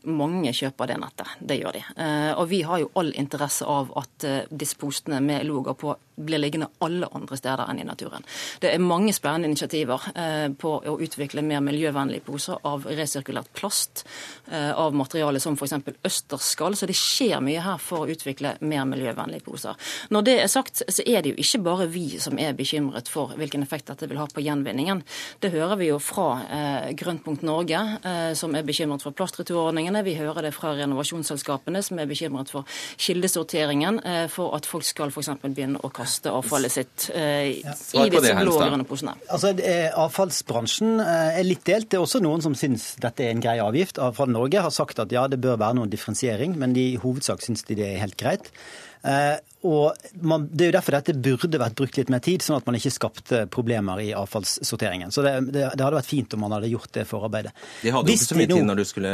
[0.08, 1.32] Mange kjøper det nettet.
[1.40, 1.82] Det gjør de.
[2.00, 5.96] Eh, og vi har jo all interesse av at eh, disse postene med logoer på
[6.20, 8.26] blir liggende alle andre steder enn i naturen.
[8.60, 14.04] Det er mange spennende initiativer eh, på å utvikle mer miljøvennlige poser av resirkulert plast,
[14.50, 15.74] av materiale som f.eks.
[16.06, 16.76] østerskall.
[16.76, 19.78] Så det skjer mye her for å utvikle mer miljøvennlige poser.
[20.12, 23.36] Når det er sagt, så er det jo ikke bare vi som er bekymret for
[23.40, 25.04] hvilken effekt dette vil ha på gjenvinningen.
[25.40, 26.30] Det hører vi jo fra
[27.00, 27.82] Grønt Norge,
[28.40, 30.04] som er bekymret for plastreturordningen utfordringene.
[30.04, 32.66] Vi hører det fra renovasjonsselskapene, som er bekymret for
[32.98, 35.30] kildesorteringen, eh, for at folk skal f.eks.
[35.42, 37.74] begynne å kaste avfallet sitt eh, ja.
[37.74, 39.16] i disse blå og grønne posene.
[39.30, 39.54] Altså,
[39.96, 41.90] avfallsbransjen eh, er litt delt.
[41.90, 44.00] Det er også noen som syns dette er en grei avgift.
[44.00, 47.44] Avfall Norge har sagt at ja, det bør være noen differensiering, men de i hovedsak
[47.44, 48.54] syns de det er helt greit.
[49.04, 52.60] Eh, og man, Det er jo derfor dette burde vært brukt litt mer tid, sånn
[52.60, 55.12] at man ikke skapte problemer i avfallssorteringen.
[55.12, 57.56] Så det, det, det hadde vært fint om man hadde gjort det forarbeidet.
[57.84, 59.14] De hadde jo ikke så mye tid når du skulle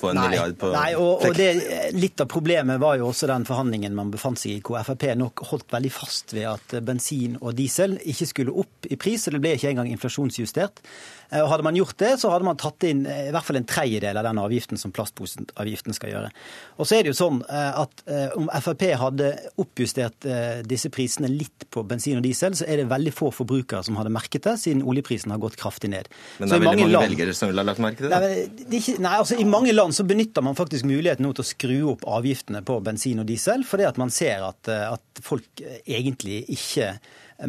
[0.00, 1.48] få en nei, milliard på Nei, og, og det,
[1.96, 5.44] Litt av problemet var jo også den forhandlingen man befant seg i, hvor Frp nok
[5.50, 9.42] holdt veldig fast ved at bensin og diesel ikke skulle opp i pris, og det
[9.44, 10.80] ble ikke engang inflasjonsjustert.
[11.30, 13.60] Eh, og Hadde man gjort det, så hadde man tatt inn eh, i hvert fall
[13.60, 16.30] en tredjedel av den avgiften som plastposeavgiften skal gjøre.
[16.78, 18.04] Og så er det jo sånn eh, at
[18.36, 19.28] Om Frp hadde
[19.60, 20.24] oppjustert
[20.66, 24.12] disse prisene litt på bensin og diesel, så er det veldig få forbrukere som hadde
[24.12, 26.08] merket det, siden oljeprisen har gått kraftig ned.
[26.38, 28.20] Men det er veldig mange, land, velgere som vil ha lagt merke til det?
[28.20, 31.44] Nei, det ikke, nei, altså I mange land så benytter man faktisk muligheten nå til
[31.44, 35.64] å skru opp avgiftene på bensin og diesel, fordi at man ser at, at folk
[35.84, 36.94] egentlig ikke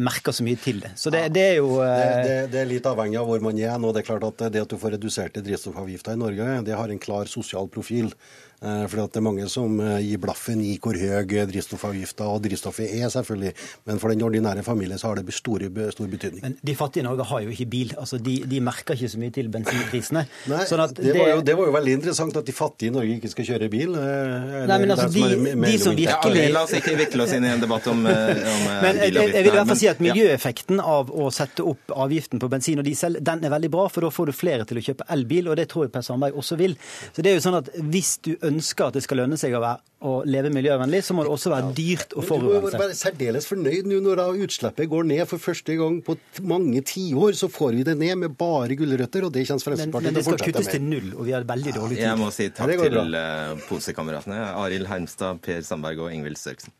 [0.00, 0.92] merker så mye til det.
[0.96, 3.74] Så det, det er jo det, det, det, er litt avhengig av hvor man er.
[3.80, 3.92] nå.
[3.92, 7.02] Det er klart at det at du får reduserte drivstoffavgifter i Norge, det har en
[7.02, 8.12] klar sosial profil.
[8.62, 12.92] Eh, fordi det er mange som eh, gir blaffen i hvor høy drivstoffavgifta og drivstoffet
[12.94, 13.52] er, selvfølgelig.
[13.88, 16.44] Men for den ordinære familien så har det store, stor betydning.
[16.44, 17.94] Men de fattige i Norge har jo ikke bil.
[17.98, 20.22] altså De, de merker ikke så mye til bensinprisene.
[20.52, 22.94] Nei, sånn det, det, var jo, det, var jo, veldig interessant at de fattige i
[22.94, 23.96] Norge ikke skal kjøre bil.
[23.98, 26.46] Eh, Nei, men altså, de, som, de som virkelig...
[26.46, 29.42] Ja, la oss ikke vikle oss inn i en debatt om, om men, jeg, jeg,
[29.42, 32.86] vil i hvert fall si at Miljøeffekten av å sette opp avgiften på bensin og
[32.86, 35.58] diesel, den er veldig bra, for da får du flere til å kjøpe elbil, og
[35.58, 36.78] det tror jeg Per Sandberg også vil.
[37.10, 39.60] Så det er jo sånn at Hvis du ønsker at det skal lønne seg å,
[39.62, 42.72] være, å leve miljøvennlig, så må det også være dyrt å forurense.
[42.72, 46.16] Du må være særdeles fornøyd nå når utslippet går ned for første gang på
[46.48, 47.38] mange tiår.
[47.38, 49.96] Så får vi det ned med bare gulrøtter, og det kommer Fremskrittspartiet til å fortsette
[49.96, 50.04] med.
[50.04, 52.06] Men det skal kuttes til null, og vi har veldig dårlig tid.
[52.08, 56.74] Jeg må si takk til uh, posekameratene Arild Hermstad, Per Sandberg og Ingvild Størksen.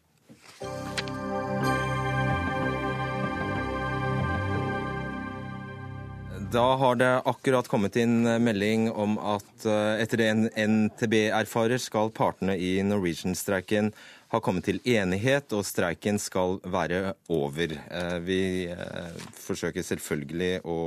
[6.53, 12.11] Da har det akkurat kommet inn melding om at eh, etter det NTB erfarer, skal
[12.13, 13.89] partene i Norwegian-streiken
[14.35, 17.73] ha kommet til enighet, og streiken skal være over.
[17.73, 20.79] Eh, vi eh, forsøker selvfølgelig å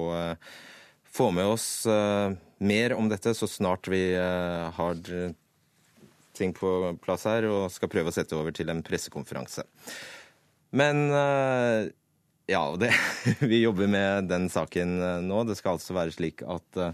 [1.15, 1.67] få med oss
[2.59, 4.97] mer om dette så snart vi har
[6.35, 9.63] ting på plass her og skal prøve å sette over til en pressekonferanse.
[10.75, 11.07] Men
[12.47, 12.93] eh, ja, det,
[13.39, 15.43] vi jobber med den saken eh, nå.
[15.43, 16.93] Det skal altså være slik at eh,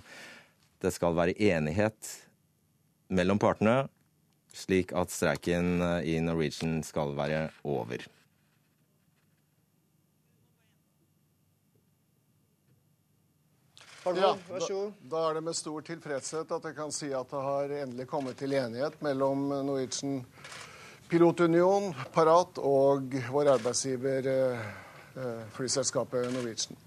[0.82, 2.16] det skal være enighet
[3.12, 3.86] mellom partene,
[4.56, 8.08] slik at streiken i Norwegian skal være over.
[14.04, 14.34] Ja, da,
[15.06, 18.40] da er det med stor tilfredshet at jeg kan si at det har endelig kommet
[18.40, 20.24] til enighet mellom Norwegian
[21.12, 24.91] Pilotunion, Parat og vår arbeidsgiver eh, eh,
[25.56, 26.78] flyselskapet Norwegian.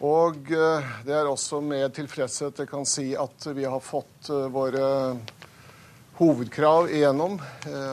[0.00, 4.86] Og eh, det er også med tilfredshet jeg kan si at vi har fått våre
[6.20, 7.38] hovedkrav igjennom.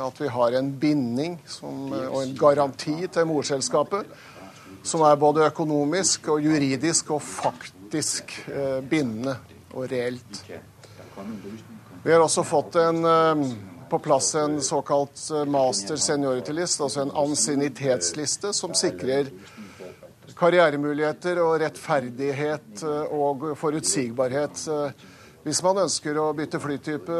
[0.03, 4.17] At vi har en binding som, og en garanti til morselskapet
[4.87, 9.35] som er både økonomisk og juridisk og faktisk eh, bindende
[9.73, 10.43] og reelt.
[12.03, 13.43] Vi har også fått en, eh,
[13.89, 19.29] på plass en såkalt eh, master seniority list, altså en ansiennitetsliste, som sikrer
[20.37, 24.63] karrieremuligheter og rettferdighet eh, og forutsigbarhet.
[24.67, 25.05] Eh,
[25.47, 27.19] hvis man ønsker å bytte flytype,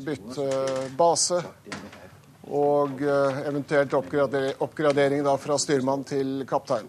[0.00, 0.46] bytte
[0.96, 1.42] base,
[2.48, 6.88] og eventuelt oppgradering fra styrmann til kaptein.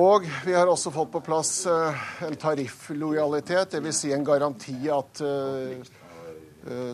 [0.00, 4.00] Og vi har også fått på plass en tarifflojalitet, dvs.
[4.00, 5.20] Si en garanti at,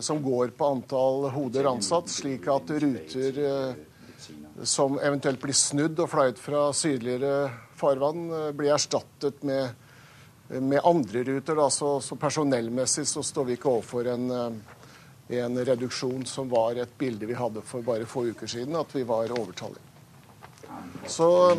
[0.05, 3.39] som går på antall hoder ansatt, slik at ruter
[4.63, 7.47] som eventuelt blir snudd og fløyet fra sydligere
[7.79, 9.73] farvann, blir erstattet med,
[10.53, 11.57] med andre ruter.
[11.57, 11.65] Da.
[11.73, 14.29] Så, så personellmessig så står vi ikke overfor en
[15.27, 19.03] en reduksjon som var et bilde vi hadde for bare få uker siden, at vi
[19.07, 19.81] var overtallige.
[21.07, 21.57] Så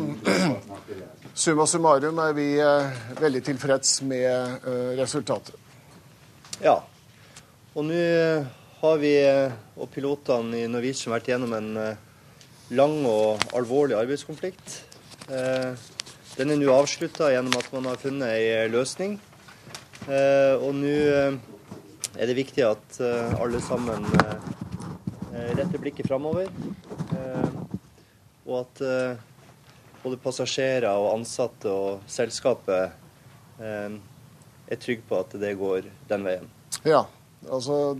[1.33, 5.55] summa summarum er vi eh, veldig tilfreds med eh, resultatet.
[6.61, 6.79] Ja.
[7.75, 8.45] Og nå eh,
[8.81, 9.13] har vi
[9.75, 11.71] og pilotene i Norwegian vært gjennom en
[12.75, 14.75] lang og alvorlig arbeidskonflikt.
[15.25, 19.15] Den er nå avslutta gjennom at man har funnet ei løsning.
[20.05, 20.93] Og nå
[22.15, 26.47] er det viktig at eh, alle sammen eh, retter blikket framover.
[27.11, 27.49] Eh,
[28.45, 28.83] og at
[30.03, 32.93] både passasjerer og ansatte og selskapet
[33.57, 36.45] er trygge på at det går den veien.
[36.85, 37.07] Ja,
[37.51, 37.97] altså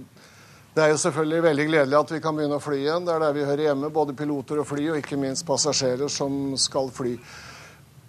[0.75, 3.05] det er jo selvfølgelig veldig gledelig at vi kan begynne å fly igjen.
[3.08, 6.58] Det er der vi hører hjemme, både piloter og fly, og ikke minst passasjerer som
[6.60, 7.13] skal fly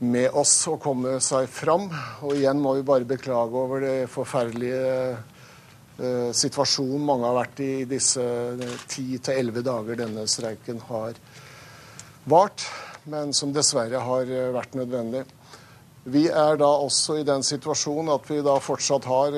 [0.03, 1.87] med oss og komme seg fram.
[2.27, 5.15] Og igjen må vi bare beklage over det forferdelige
[5.97, 11.17] Eh, situasjonen mange har vært i disse eh, ti til elleve dager denne streiken har
[12.29, 12.67] vart,
[13.09, 15.23] men som dessverre har eh, vært nødvendig.
[16.07, 19.37] Vi er da også i den situasjonen at vi da fortsatt har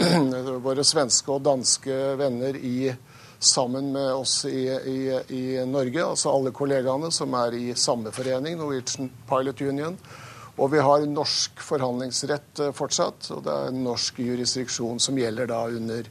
[0.64, 2.88] våre svenske og danske venner i,
[3.36, 5.00] sammen med oss i, i,
[5.36, 9.98] i Norge, altså alle kollegaene som er i samme forening, Norwegian Pilot Union.
[10.56, 15.60] Og vi har norsk forhandlingsrett eh, fortsatt, og det er norsk jurisdiksjon som gjelder da
[15.68, 16.08] under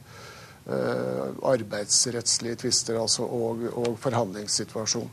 [0.70, 5.10] uh, arbeidsrettslige tvister altså, og, og, forhandlingssituasjon.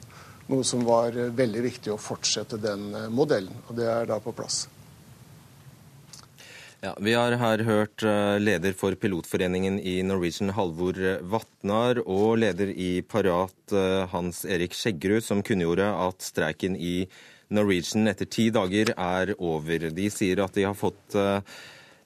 [0.54, 4.68] Noe som var veldig viktig å fortsette den modellen, og det er da på plass.
[6.84, 8.04] Ja, Vi har her hørt
[8.44, 10.98] leder for pilotforeningen i Norwegian, Halvor
[11.32, 13.76] Vatnar, og leder i Parat,
[14.12, 17.06] Hans Erik Skjeggerud, som kunngjorde at streiken i
[17.54, 19.88] Norwegian etter ti dager er over.
[19.96, 21.40] De sier at de har fått eh,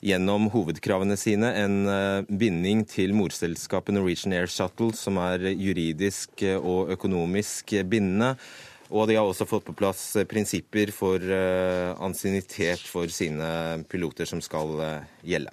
[0.06, 6.58] gjennom hovedkravene sine en eh, binding til morselskapet Norwegian Air Shuttle, som er juridisk eh,
[6.58, 8.36] og økonomisk bindende.
[8.88, 11.20] Og de har også fått på plass prinsipper for
[12.00, 14.78] ansiennitet for sine piloter som skal
[15.28, 15.52] gjelde.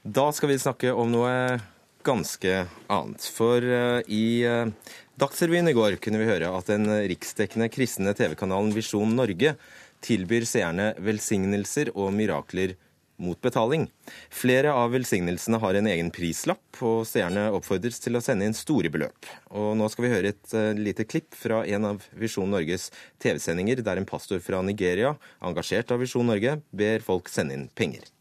[0.00, 1.34] Da skal vi snakke om noe
[2.06, 3.28] ganske annet.
[3.36, 3.60] For
[4.08, 4.26] i
[5.16, 9.54] Dagsrevyen i går kunne vi høre at den riksdekkende kristne TV-kanalen Visjon Norge
[10.04, 12.74] tilbyr seerne velsignelser og mirakler
[13.22, 13.86] mot betaling.
[14.30, 18.92] Flere av velsignelsene har en egen prislapp, og seerne oppfordres til å sende inn store
[18.92, 19.30] beløp.
[19.56, 22.90] Og nå skal vi høre et uh, lite klipp fra en av Visjon Norges
[23.22, 28.15] TV-sendinger, der en pastor fra Nigeria, engasjert av Visjon Norge, ber folk sende inn penger.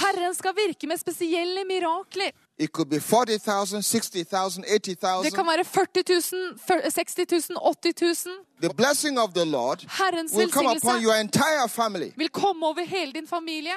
[0.00, 2.30] Herren skal virke med spesielle mirakler.
[2.58, 5.24] It could be 40,000, 60,000, 80,000.
[5.24, 8.36] Det kan være 40 000, 60 000, 80 000.
[8.60, 12.12] The blessing of the Lord Herrens will come upon your entire family.
[12.16, 13.72] vil komme over hele din familie.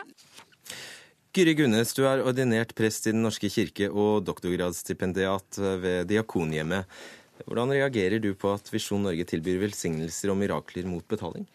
[1.33, 6.83] Gyri Gunnes, du er ordinert prest i Den norske kirke og doktorgradsstipendiat ved Diakonhjemmet.
[7.45, 11.47] Hvordan reagerer du på at Visjon Norge tilbyr velsignelser og mirakler mot betaling?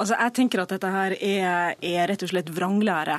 [0.00, 3.18] Altså, Jeg tenker at dette her er, er rett og slett vranglære.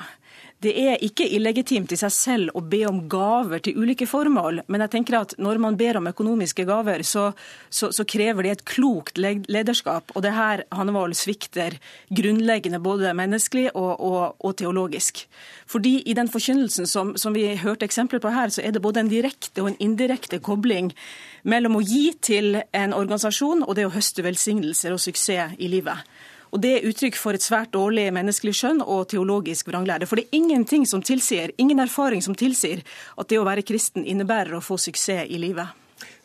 [0.61, 4.83] Det er ikke illegitimt i seg selv å be om gaver til ulike formål, men
[4.83, 7.31] jeg tenker at når man ber om økonomiske gaver, så,
[7.73, 10.13] så, så krever det et klokt lederskap.
[10.13, 11.79] Og det her Hannevold svikter
[12.13, 15.23] grunnleggende både menneskelig og, og, og, teologisk.
[15.65, 19.01] Fordi i den forkynnelsen som, som vi hørte eksempler på her, så er det både
[19.01, 20.93] en direkte og en indirekte kobling
[21.41, 26.05] mellom å gi til en organisasjon og det å høste velsignelser og suksess i livet.
[26.51, 30.07] Og Det er uttrykk for et svært dårlig menneskelig skjønn og teologisk vranglære.
[30.09, 32.83] For det er ingenting som tilsier, ingen erfaring som tilsier
[33.17, 35.77] at det å være kristen innebærer å få suksess i livet.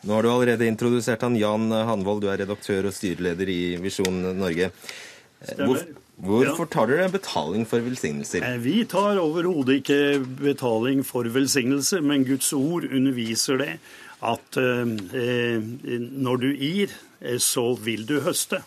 [0.06, 4.18] Nå har du allerede introdusert han Jan Hanvold, du er redaktør og styreleder i Visjon
[4.38, 4.70] Norge.
[5.56, 5.82] Hvor,
[6.16, 8.44] hvorfor tar dere betaling for velsignelser?
[8.46, 10.00] Eh, vi tar overhodet ikke
[10.40, 13.72] betaling for velsignelse, men Guds ord underviser det
[14.26, 15.60] at eh,
[16.00, 18.62] når du gir, eh, så vil du høste.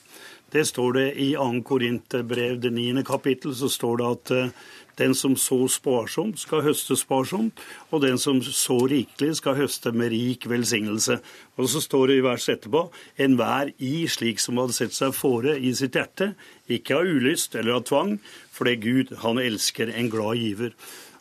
[0.52, 1.62] Det står det i 2.
[1.62, 3.04] Korinterbrev, det 9.
[3.06, 4.54] kapittel, så står det at eh,
[4.98, 7.60] den som så sparsomt, skal høste sparsomt,
[7.94, 11.20] og den som så rikelig, skal høste med rik velsignelse.
[11.58, 12.88] Og så står det i vers etterpå
[13.22, 16.34] enhver i slik som hadde sett seg fore i sitt hjerte,
[16.66, 18.18] ikke av ulyst eller av tvang,
[18.50, 20.74] for det er Gud, han elsker en glad giver.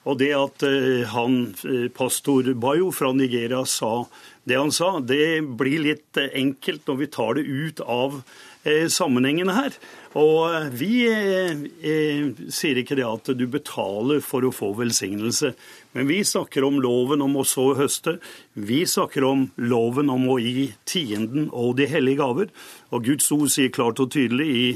[0.08, 4.06] Og det at eh, han, eh, pastor Bayo fra Nigeria sa
[4.48, 8.22] det han sa, det blir litt enkelt når vi tar det ut av
[8.64, 9.76] sammenhengene her.
[10.16, 15.52] Og eh, vi eh, eh, sier ikke det at du betaler for å få velsignelse,
[15.92, 18.16] men vi snakker om loven om å så høste.
[18.54, 22.50] Vi snakker om loven om å gi tienden og de hellige gaver.
[22.94, 24.66] Og Guds ord sier klart og tydelig i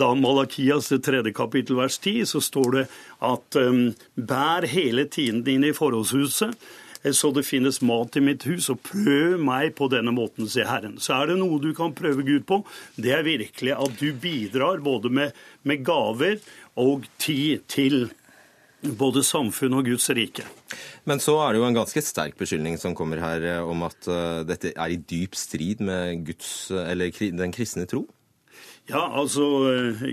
[0.00, 2.86] da Malakias tredje kapittel vers 10, så står det
[3.30, 3.82] at um,
[4.14, 8.82] bær hele tienden inn i forholdshuset Eh, så det finnes mat i mitt hus, og
[8.84, 10.98] prøv meg på denne måten, sier Herren.
[11.00, 12.60] Så er det noe du kan prøve Gud på.
[13.00, 16.40] Det er virkelig at du bidrar både med, med gaver
[16.80, 18.10] og tid til
[18.80, 20.44] både samfunn og Guds rike.
[21.08, 24.08] Men så er det jo en ganske sterk beskyldning som kommer her eh, om at
[24.08, 28.06] uh, dette er i dyp strid med Guds, eller den kristne tro?
[28.90, 29.44] Ja, altså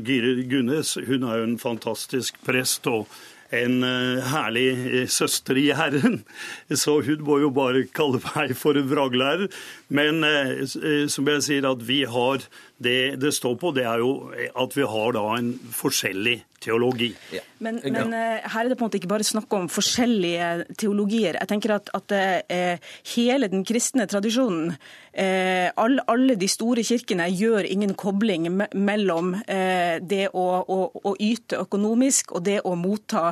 [0.05, 2.87] Gire Gunnes hun er jo en fantastisk prest.
[2.87, 3.07] og
[3.55, 6.21] en eh, herlig eh, søster i Herren.
[6.69, 9.51] Så hun må jo bare kalle meg for en vraglærer.
[9.87, 12.47] Men eh, som jeg sier, at vi har
[12.77, 17.09] det det står på, det er jo at vi har da en forskjellig teologi.
[17.33, 17.41] Ja.
[17.63, 21.37] Men, men uh, her er det på en måte ikke bare snakk om forskjellige teologier.
[21.37, 24.73] Jeg tenker at, at eh, hele den kristne tradisjonen,
[25.13, 31.13] eh, alle, alle, de store kirkene, gjør ingen kobling me mellom det å, å, å,
[31.23, 33.31] yte økonomisk og det å motta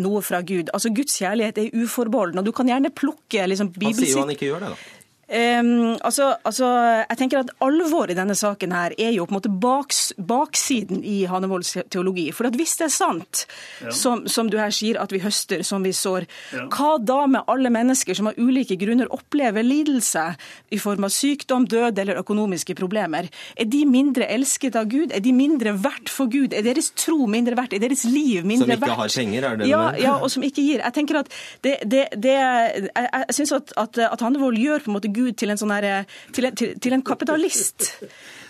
[0.00, 0.72] noe fra Gud.
[0.74, 4.02] Altså Guds kjærlighet er uforbeholden, og du kan gjerne plukke liksom, bibelsikt...
[4.02, 5.01] Han sier jo han ikke gjør det, da.
[5.32, 6.66] Um, altså, altså,
[7.08, 11.00] jeg tenker at Alvoret i denne saken her er jo på en måte baks, baksiden
[11.08, 12.26] i Hanevolds teologi.
[12.36, 13.44] For at hvis det er sant,
[13.80, 13.94] ja.
[13.96, 16.66] som, som, du her sier, at vi høster som vi sår, ja.
[16.74, 20.26] hva da med alle mennesker som av ulike grunner opplever lidelse
[20.68, 23.30] i form av sykdom, død eller økonomiske problemer?
[23.56, 25.16] Er de mindre elsket av Gud?
[25.16, 26.52] Er de mindre verdt for Gud?
[26.52, 27.78] Er deres tro mindre verdt?
[27.78, 28.84] Er deres liv mindre verdt?
[28.84, 30.04] Som ikke har penger, er det ja, det?
[30.04, 30.84] Ja, og som ikke gir.
[30.84, 31.32] Jeg tenker at
[31.64, 35.21] det, det, det Jeg, jeg syns at, at, at Hanevold gjør på en måte Gud
[35.22, 35.88] Gud til en, sånn her,
[36.34, 37.92] til, til, til en kapitalist.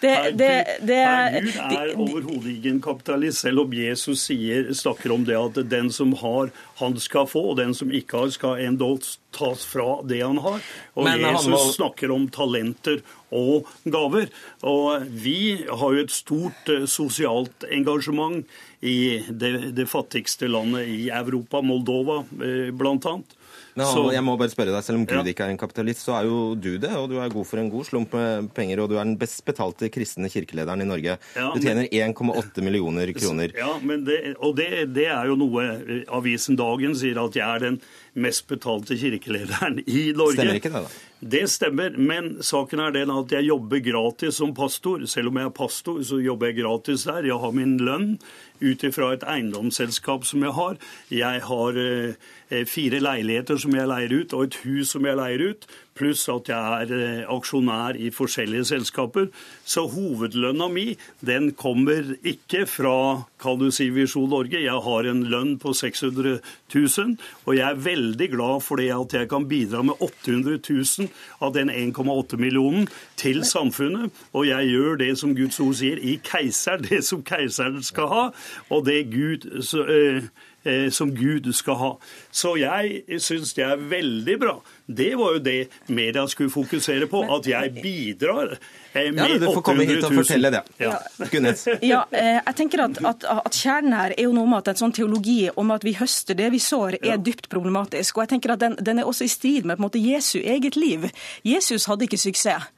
[0.03, 0.51] Det, det,
[0.83, 0.99] det,
[1.47, 5.93] Gud er overhodet ikke en kapitalist, selv om Jesus sier, snakker om det at den
[5.95, 6.51] som har,
[6.81, 10.59] han skal få, og den som ikke har, skal endog tas fra det han har.
[10.99, 11.61] Og Men, Jesus må...
[11.73, 13.01] snakker om talenter
[13.33, 14.29] og gaver.
[14.69, 18.43] Og vi har jo et stort eh, sosialt engasjement
[18.83, 23.39] i det, det fattigste landet i Europa, Moldova eh, blant annet.
[23.73, 25.33] Men så, jeg må bare spørre deg, Selv om Gud ja.
[25.33, 26.93] ikke er en kapitalist, så er jo du det.
[26.99, 29.41] Og du er god for en god slump med penger, og du er den best
[29.49, 31.17] betalte kristne kirkelederen i Norge.
[31.37, 33.55] Ja, du tjener 1,8 millioner kroner.
[33.57, 35.67] Ja, det, og det, det, er jo noe
[36.13, 37.81] avisen Dagen sier, at jeg er den
[38.15, 40.37] mest betalte kirkelederen i Norge.
[40.37, 41.09] Stemmer ikke det, da?
[41.23, 45.05] Det stemmer, men saken er den at jeg jobber gratis som pastor.
[45.07, 47.29] Selv om jeg er pastor, så jobber jeg gratis der.
[47.31, 48.17] Jeg har min lønn
[48.63, 50.81] ut ifra et eiendomsselskap som jeg har.
[51.15, 55.47] Jeg har eh, fire leiligheter som jeg leier ut, og et hus som jeg leier
[55.53, 59.29] ut pluss at jeg er eh, aksjonær i forskjellige selskaper.
[59.65, 60.93] Så hovedlønna mi
[61.25, 62.97] den kommer ikke fra
[63.43, 64.61] kan du si, Visjon Norge.
[64.63, 66.39] Jeg har en lønn på 600
[66.75, 67.17] 000,
[67.47, 71.11] og jeg er veldig glad for det at jeg kan bidra med 800 000
[71.43, 72.87] av den 1,8 millionen
[73.19, 74.15] til samfunnet.
[74.33, 78.25] Og jeg gjør det som Guds ord sier, i keiser, det som keiseren skal ha.
[78.71, 80.31] Og det Gud så, øh,
[80.91, 81.91] som Gud skal ha.
[82.31, 84.55] Så jeg syns det er veldig bra.
[84.87, 85.57] Det var jo det
[85.89, 88.57] media skulle fokusere på, at jeg bidrar
[88.93, 89.33] eh, med 800 000.
[89.33, 90.63] Ja, Du får komme hit og fortelle det.
[90.83, 90.93] Ja.
[91.83, 94.81] Ja, eh, jeg tenker at, at, at Kjernen her er jo noe med at en
[94.85, 98.17] sånn teologi om at vi høster det vi sår, er dypt problematisk.
[98.19, 100.39] Og jeg tenker at den, den er også i strid med på en måte Jesu
[100.43, 101.09] eget liv.
[101.47, 102.71] Jesus hadde ikke suksess.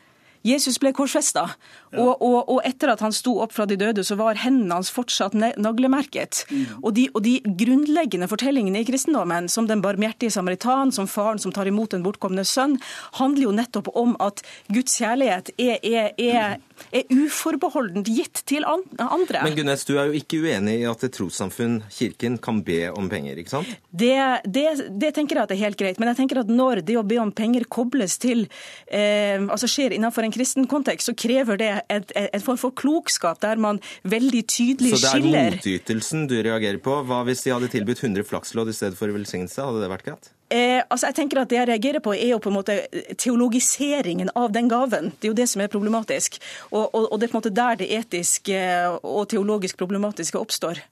[0.45, 1.47] Jesus ble korsfesta,
[1.95, 4.91] og, og, og, etter at han sto opp fra de døde, så var hendene hans
[4.93, 6.43] fortsatt naglemerket.
[6.83, 11.55] Og, de, og, de, grunnleggende fortellingene i kristendommen, som den barmhjertige samaritan, som faren som
[11.55, 12.77] tar imot den bortkomne sønn,
[13.17, 16.59] handler jo nettopp om at Guds kjærlighet er, er, er,
[16.95, 19.43] er uforbeholdent gitt til andre.
[19.45, 23.09] Men Gunnes, du er jo ikke uenig i at et trossamfunn, Kirken, kan be om
[23.13, 23.71] penger, ikke sant?
[23.91, 24.15] Det,
[24.45, 26.01] det, det, tenker jeg at er helt greit.
[26.03, 28.47] Men jeg tenker at når det å be om penger kobles til
[28.87, 33.61] eh, altså skjer innenfor en kristen kontekst, så krever det en form for klokskap der
[33.61, 37.01] man veldig tydelig skiller Så det er motytelsen du reagerer på?
[37.09, 39.63] Hva hvis de hadde tilbudt 100 flakslodd i stedet for velsignelse?
[39.63, 40.33] Hadde det vært greit?
[40.55, 42.77] Eh, altså jeg tenker at Det jeg reagerer på, er jo på en måte
[43.19, 45.11] teologiseringen av den gaven.
[45.19, 46.39] Det er jo det som er problematisk.
[46.71, 48.59] Og, og, og det er på en måte der det etiske
[49.03, 50.83] og teologisk problematiske oppstår.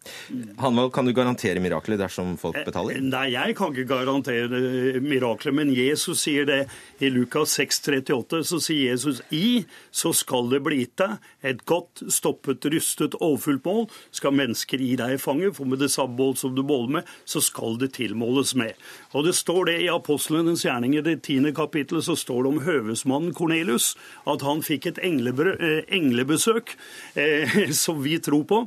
[0.61, 3.01] Hanvold, kan du garantere mirakler dersom folk betaler?
[3.03, 6.61] Nei, jeg kan ikke garantere mirakler, men Jesus sier det.
[7.03, 11.63] I Lukas 6, 38 så sier Jesus i så skal det bli gitt deg et
[11.69, 13.87] godt, stoppet, rustet, overfullt mål.
[14.15, 17.15] Skal mennesker gi deg i fanget, for med det samme mål som du måler med,
[17.29, 18.79] så skal det tilmåles med.
[19.13, 23.35] Og det står det i Apostlenes gjerninger, det tiende kapittelet, så står det om høvesmannen
[23.37, 23.93] Kornelius,
[24.29, 26.75] at han fikk et englebesøk,
[27.19, 28.61] eh, som vi tror på.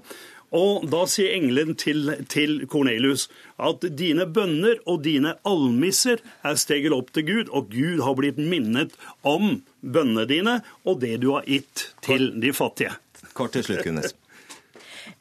[0.56, 3.28] Og da sier engelen til, til Kornelius
[3.58, 8.40] at dine bønner og dine almisser er steget opp til Gud, og Gud har blitt
[8.40, 12.96] minnet om bønnene dine og det du har gitt til de fattige.
[13.36, 14.16] Kort til slutt, Gunnes.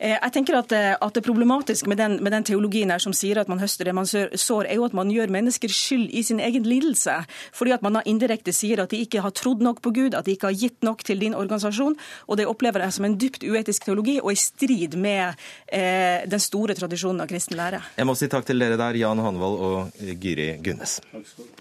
[0.05, 3.49] Jeg tenker at, at Det problematiske med den, med den, teologien her som sier at
[3.49, 6.67] man høster det man sår, er jo at man gjør mennesker skyld i sin egen
[6.69, 7.15] lidelse.
[7.57, 10.33] Fordi at man indirekte sier at de ikke har trodd nok på Gud, at de
[10.37, 11.97] ikke har gitt nok til din organisasjon.
[12.29, 15.35] og Det opplever jeg som en dypt uetisk teologi og i strid med
[15.73, 17.81] eh, den store tradisjonen av kristen lære.
[17.97, 19.77] Jeg må si takk til dere der, Jan Hanvold og
[20.21, 21.01] Gyri Gunnes.
[21.13, 21.55] Takk skal du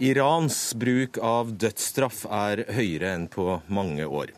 [0.00, 4.30] Irans bruk av dødsstraff er høyere enn på mange år.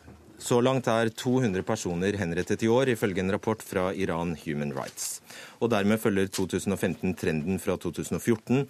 [0.43, 5.21] Så langt er 200 personer henrettet i år, ifølge en rapport fra Iran Human Rights.
[5.63, 8.67] Og dermed følger 2015 trenden fra 2014.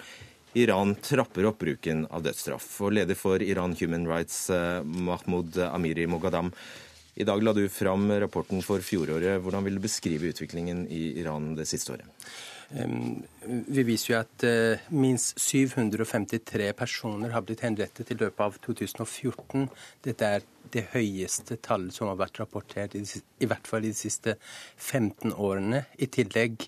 [0.61, 2.69] Iran trapper opp bruken av dødsstraff.
[2.85, 6.53] Og leder for Iran Human Rights, eh, Mahmoud Amiri Mogadam,
[7.15, 9.41] i dag la du fram rapporten for fjoråret.
[9.41, 12.05] Hvordan vil du beskrive utviklingen i Iran det siste året?
[12.73, 19.67] Vi viser jo at uh, minst 753 personer har blitt henrettet i løpet av 2014.
[20.07, 24.39] Dette er det høyeste tallet som har vært rapportert, i, hvert fall de siste
[24.79, 25.85] 15 årene.
[26.01, 26.65] I tillegg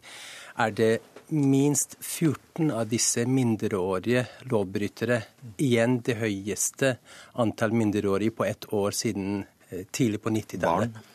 [0.61, 0.92] er det
[1.32, 5.22] minst 14 av disse mindreårige lovbrytere.
[5.57, 6.98] Igjen det høyeste
[7.40, 9.40] antall mindreårige på ett år siden
[9.72, 11.13] uh, tidlig på 90-tallet.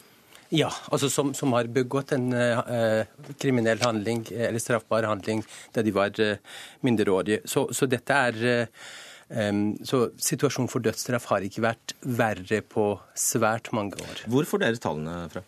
[0.49, 3.05] Ja, altså som, som har begått en eh,
[3.41, 5.43] kriminell handling eller straffbar handling
[5.75, 6.41] da de var eh,
[6.85, 7.43] mindreårige.
[7.45, 13.69] Så, så, dette er eh, Så situasjonen for dødsstraff har ikke vært verre på svært
[13.77, 14.23] mange år.
[14.25, 15.45] Hvor får dere tallene fra?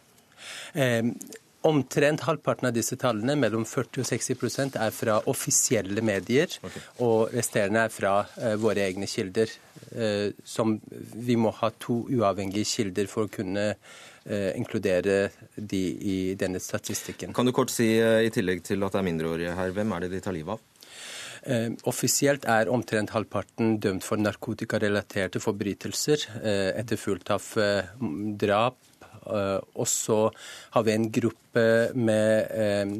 [1.61, 6.49] Omtrent halvparten av disse tallene, mellom 40 og 60% er fra offisielle medier.
[6.57, 6.81] Okay.
[7.05, 9.53] Og resterende er fra uh, våre egne kilder.
[9.93, 10.79] Uh, som
[11.13, 13.67] vi må ha to uavhengige kilder for å kunne
[14.29, 17.33] inkludere de i denne statistikken.
[17.33, 20.11] Kan du kort si, i tillegg til at det er mindreårige her, hvem er det
[20.13, 20.67] de tar livet av?
[21.41, 27.89] Eh, offisielt er omtrent halvparten dømt for narkotikarelaterte forbrytelser, etter etterfulgt av eh,
[28.37, 28.77] drap,
[29.25, 30.19] Eh, og så
[30.75, 32.93] har vi en gruppe med eh,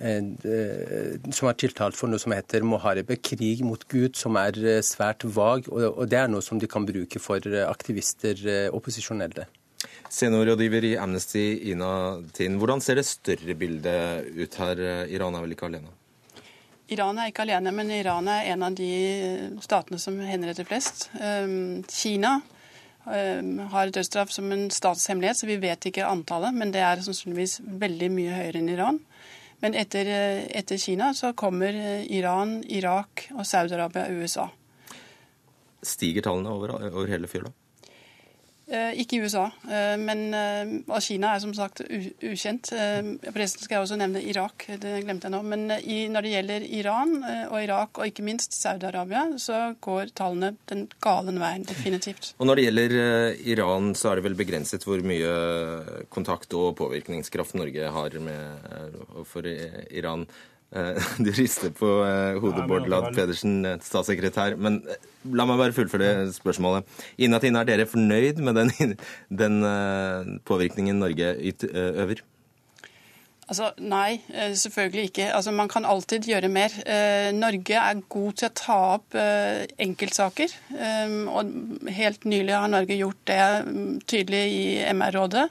[0.00, 5.26] eh, som er tiltalt for noe som heter moharebe, krig mot Gud, som er svært
[5.36, 5.68] vag.
[5.72, 9.48] Og det er noe som de kan bruke for aktivister, opposisjonelle.
[10.14, 11.42] Seniorrådgiver i Amnesty,
[11.72, 11.90] Ina
[12.36, 12.60] Tin.
[12.60, 14.82] Hvordan ser det større bildet ut her?
[15.10, 15.90] Iran er vel ikke alene?
[16.94, 18.90] Iran er ikke alene, men Iran er en av de
[19.64, 21.08] statene som henretter flest.
[21.90, 22.36] Kina
[23.06, 26.54] Ehm, har dødsstraff som en statshemmelighet, så vi vet ikke antallet.
[26.54, 29.00] Men det er sannsynligvis veldig mye høyere enn Iran.
[29.60, 34.48] Men etter, eh, etter Kina så kommer eh, Iran, Irak og Saudi-Arabia og USA.
[35.84, 37.52] Stiger tallene over, over hele fjøla?
[38.64, 42.70] Eh, ikke i USA, eh, men eh, Kina er som sagt ukjent.
[42.72, 45.42] Forresten skal jeg også nevne Irak, det glemte jeg nå.
[45.44, 47.12] Men når det gjelder Iran
[47.50, 52.32] og Irak, og ikke minst Saudi-Arabia, så går tallene den gale veien, definitivt.
[52.38, 52.96] Og Når det gjelder
[53.52, 58.98] Iran, så er det vel begrenset hvor mye kontakt og påvirkningskraft Norge har med,
[59.28, 60.24] for Iran.
[60.74, 64.58] Eh, du rister på eh, hodet, Bård Ladd Pedersen, eh, statssekretær.
[64.58, 64.82] Men
[65.30, 66.86] la meg bare fullføre spørsmålet.
[67.22, 68.94] Inatin, er dere fornøyd med den,
[69.42, 69.60] den
[70.48, 71.36] påvirkningen Norge
[71.70, 72.24] øver?
[73.44, 74.22] Altså, Nei,
[74.56, 75.26] selvfølgelig ikke.
[75.36, 76.72] Altså, Man kan alltid gjøre mer.
[77.36, 79.16] Norge er god til å ta opp
[79.84, 80.54] enkeltsaker.
[81.28, 84.64] og Helt nylig har Norge gjort det mm, tydelig i
[84.96, 85.44] MR-rådet.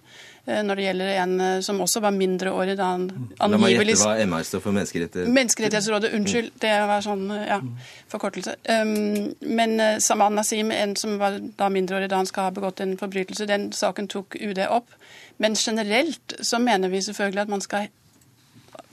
[0.46, 3.76] Eh, når det gjelder en eh, som også var mindreårig da han angivelig La meg
[3.78, 5.32] gjette hva MR står for menneskerettigheter.
[5.38, 6.12] Menneskerettighetsrådet.
[6.18, 7.62] Unnskyld, det var sånn ja,
[8.12, 8.58] forkortelse.
[8.68, 12.98] Um, men Saman Nasim, en som var da mindreårig da han skal ha begått en
[13.00, 14.92] forbrytelse, den saken tok UD opp.
[15.40, 17.88] Men generelt så mener vi selvfølgelig at man skal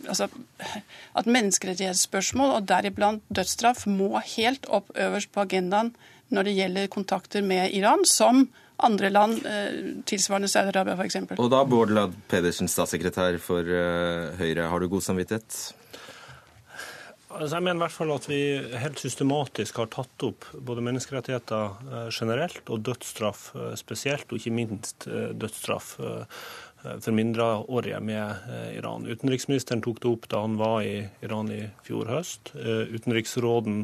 [0.09, 0.29] altså,
[1.19, 5.95] at menneskerettighetsspørsmål, og deriblant dødsstraff, må helt opp øverst på agendaen
[6.31, 8.47] når det gjelder kontakter med Iran, som
[8.87, 11.18] andre land, eh, tilsvarende Saudi-Arabia f.eks.
[11.39, 15.59] Og da Bård Ladd Pedersen, statssekretær for eh, Høyre, har du god samvittighet?
[17.31, 18.41] Altså jeg mener i hvert fall at vi
[18.83, 25.07] helt systematisk har tatt opp både menneskerettigheter eh, generelt og dødsstraff spesielt, og ikke minst
[25.11, 25.95] dødsstraff
[26.81, 29.05] for mindreårige med Iran.
[29.05, 32.55] Utenriksministeren tok det opp da han var i Iran i fjor høst.
[32.57, 33.83] Utenriksråden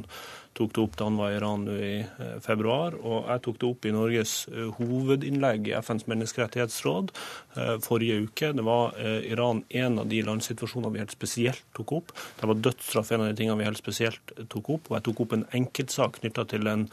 [0.57, 2.97] tok det opp da han var i Iran i eh, februar.
[3.01, 8.53] Og jeg tok det opp i Norges eh, hovedinnlegg i FNs menneskerettighetsråd eh, forrige uke.
[8.57, 8.97] Det var
[9.27, 12.17] Iran en av de landsituasjonene vi helt spesielt tok opp.
[12.41, 14.91] Det var dødsstraff en av de tingene vi helt spesielt tok opp.
[14.91, 16.89] Og jeg tok opp en enkeltsak knytta til en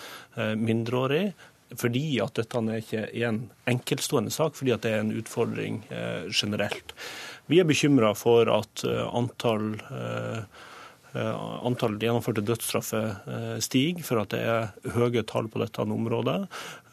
[0.59, 1.31] mindreårig
[1.79, 3.39] fordi at dette er ikke en
[3.69, 6.93] enkeltstående sak, fordi at det er en utfordring eh, generelt.
[7.51, 10.43] Vi er bekymra for at eh, antall eh,
[11.13, 16.39] antall gjennomførte dødsstraffer eh, stiger, for at det er høye tall på dette området.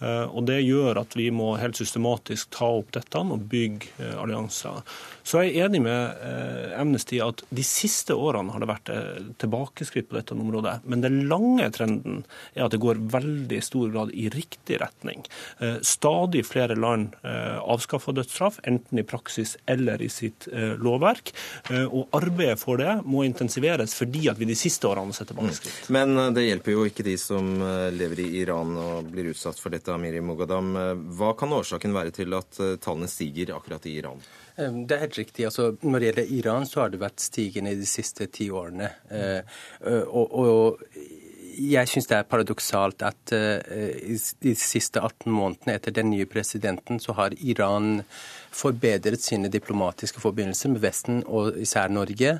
[0.00, 4.84] Eh, og Det gjør at vi må helt systematisk ta opp dette og bygge allianser.
[5.24, 6.22] Så jeg er enig med
[6.78, 8.90] Amnesty at de siste årene har det vært
[9.42, 10.78] tilbakeskritt på dette området.
[10.88, 12.22] Men den lange trenden
[12.54, 15.22] er at det går veldig stor grad i riktig retning.
[15.86, 20.48] Stadig flere land avskaffer dødsstraff, enten i praksis eller i sitt
[20.80, 21.34] lovverk.
[21.92, 23.94] Og arbeidet for det må intensiveres.
[23.94, 25.88] for fordi at vi de siste årene setter tilbakeskritt.
[25.88, 25.94] Mm.
[25.94, 29.60] Men eh, det hjelper jo ikke de som eh, lever i Iran og blir utsatt
[29.60, 30.74] for dette, Amiri Mogadam.
[30.76, 34.20] Eh, hva kan årsaken være til at tallene stiger akkurat i Iran?
[34.56, 35.46] Det er helt riktig.
[35.46, 38.90] Altså, når det gjelder Iran, så har det vært stigende de siste ti årene.
[40.10, 40.82] Og, og
[41.60, 47.16] jeg syns det er paradoksalt at de siste 18 månedene etter den nye presidenten, så
[47.16, 48.02] har Iran
[48.52, 52.36] forbedret sine diplomatiske forbindelser med Vesten og især Norge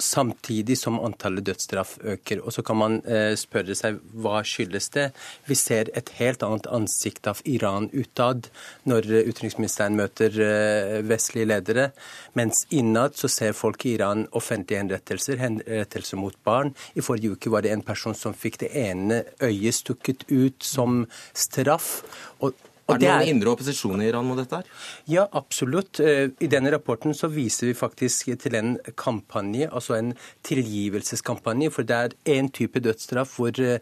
[0.00, 2.40] samtidig som antallet dødsstraff øker.
[2.44, 5.06] Og så kan man eh, spørre seg hva skyldes det.
[5.48, 8.48] Vi ser et helt annet ansikt av Iran utad
[8.88, 11.90] når utenriksministeren møter eh, vestlige ledere,
[12.38, 16.74] mens innad så ser folk i Iran offentlige henrettelser, henrettelser mot barn.
[16.94, 21.04] I forrige uke var det en person som fikk det ene øyet stukket ut som
[21.36, 22.00] straff.
[22.40, 22.56] Og
[22.94, 24.60] er det noen indre opposisjon i Iran mot dette?
[24.60, 24.86] her?
[25.10, 26.00] Ja, absolutt.
[26.00, 30.12] Eh, I denne rapporten så viser vi faktisk til en kampanje, altså en
[30.46, 31.70] tilgivelseskampanje.
[31.74, 33.78] For det er én type dødsstraff hvor eh,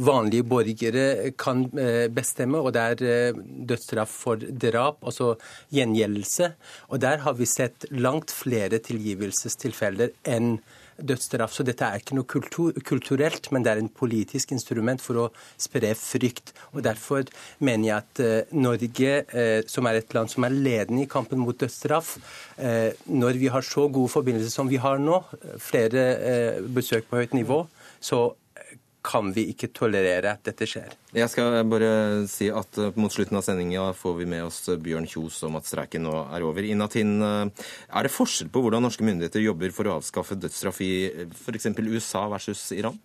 [0.00, 1.06] vanlige borgere
[1.38, 3.40] kan eh, bestemme, og det er
[3.70, 5.34] dødsstraff for drap, altså
[5.74, 6.52] gjengjeldelse.
[6.90, 10.58] Og der har vi sett langt flere tilgivelsestilfeller enn
[11.06, 11.54] dødsstraff.
[11.54, 15.28] Så dette er ikke noe kultur, kulturelt, men det er en politisk instrument for å
[15.60, 16.54] spre frykt.
[16.74, 17.28] Og Derfor
[17.58, 21.40] mener jeg at uh, Norge, uh, som er et land som er ledende i kampen
[21.42, 22.16] mot dødsstraff,
[22.60, 25.22] uh, når vi har så gode forbindelser som vi har nå,
[25.60, 26.04] flere
[26.72, 27.64] besøk på høyt nivå,
[28.00, 28.30] så
[29.02, 30.92] kan vi ikke tolerere at dette skjer.
[31.16, 31.92] Jeg skal bare
[32.30, 35.68] si at eh, mot slutten av sendinga får vi med oss Bjørn Kjos om at
[35.68, 36.66] streiken nå er over.
[36.66, 40.92] Inatin, eh, er det forskjell på hvordan norske myndigheter jobber for å avskaffe dødsstraff i
[41.08, 41.72] eh, f.eks.
[41.80, 43.00] USA versus Iran?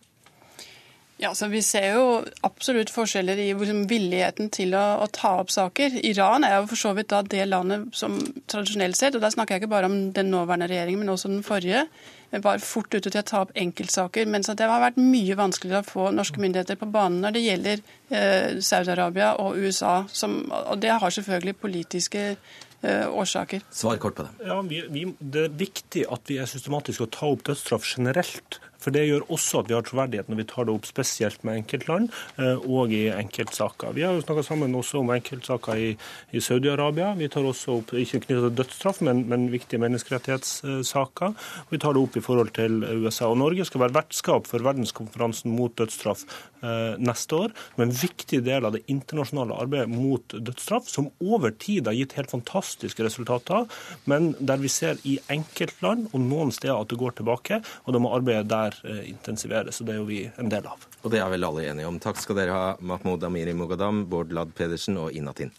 [1.18, 2.08] Ja, så Vi ser jo
[2.44, 5.96] absolutt forskjeller i villigheten til å, å, ta opp saker.
[6.04, 8.18] Iran er jo for så vidt da det landet som
[8.52, 11.46] tradisjonelt sett, og da snakker jeg ikke bare om den nåværende regjeringen, men også den
[11.46, 11.86] forrige,
[12.44, 14.28] var fort ute til å ta opp enkeltsaker.
[14.28, 17.84] Mens det har vært mye vanskeligere å få norske myndigheter på banen når det gjelder
[18.12, 20.02] eh, Saudi-Arabia og USA.
[20.12, 23.64] Som, og det har selvfølgelig politiske eh, årsaker.
[23.72, 24.50] Svar kort på det.
[24.52, 28.60] Ja, vi, vi, det er viktig at vi er systematiske og tar opp dødsstraff generelt
[28.86, 31.64] For det gjør også at vi har troverdighet når vi tar det opp spesielt med
[31.64, 33.96] enkeltland eh, og i enkeltsaker.
[33.98, 35.88] Vi har jo snakka sammen også om enkeltsaker i,
[36.38, 37.16] i Saudi-Arabia.
[37.18, 41.34] Vi tar også opp, ikke knyttet til dødsstraff, men, men viktige menneskerettighetssaker.
[41.66, 43.32] Og vi tar det opp i forhold til USA.
[43.32, 46.22] Og Norge skal være vertskap for verdenskonferansen mot dødsstraff
[46.62, 47.58] eh, neste år.
[47.80, 52.14] Men en viktig del av det internasjonale arbeidet mot dødsstraff, som over tid har gitt
[52.20, 53.66] helt fantastiske resultater,
[54.06, 58.02] men der vi ser i enkeltland og noen steder at det går tilbake, og da
[58.02, 59.82] må arbeidet der eh, intensiveres.
[59.82, 60.88] og Det er jo vi en del av.
[61.04, 62.00] Og det er vel alle enige om.
[62.00, 65.54] Takk skal dere ha, Mahmoud Amiri Mogadam, Bård Ladd Pedersen og Inatin.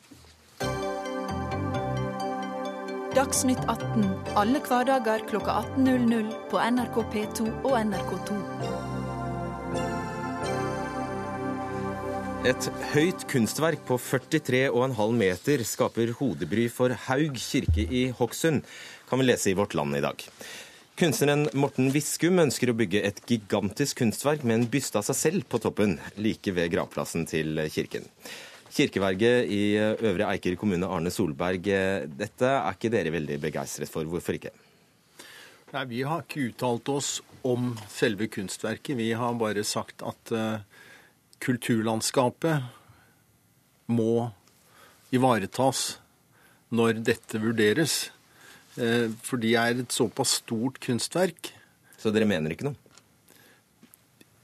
[3.17, 4.03] Dagsnytt 18
[4.37, 8.37] alle hverdager klokka 18.00 på NRK P2 og NRK2.
[12.47, 18.61] Et høyt kunstverk på 43,5 meter skaper hodebry for Haug kirke i Hokksund,
[19.09, 20.21] kan vi lese i Vårt Land i dag.
[20.97, 25.45] Kunstneren Morten Viskum ønsker å bygge et gigantisk kunstverk med en byste av seg selv
[25.53, 28.07] på toppen, like ved gravplassen til kirken.
[28.73, 31.69] Kirkeverget i Øvre Eiker kommune, Arne Solberg,
[32.17, 34.09] dette er ikke dere veldig begeistret for.
[34.09, 34.55] Hvorfor ikke?
[35.75, 38.97] Nei, Vi har ikke uttalt oss om selve kunstverket.
[38.97, 40.65] Vi har bare sagt at uh,
[41.45, 42.65] kulturlandskapet
[43.93, 44.33] må
[45.13, 46.01] ivaretas
[46.73, 48.16] når dette vurderes.
[48.77, 51.53] Uh, for de er et såpass stort kunstverk.
[52.01, 52.77] Så dere mener ikke noe?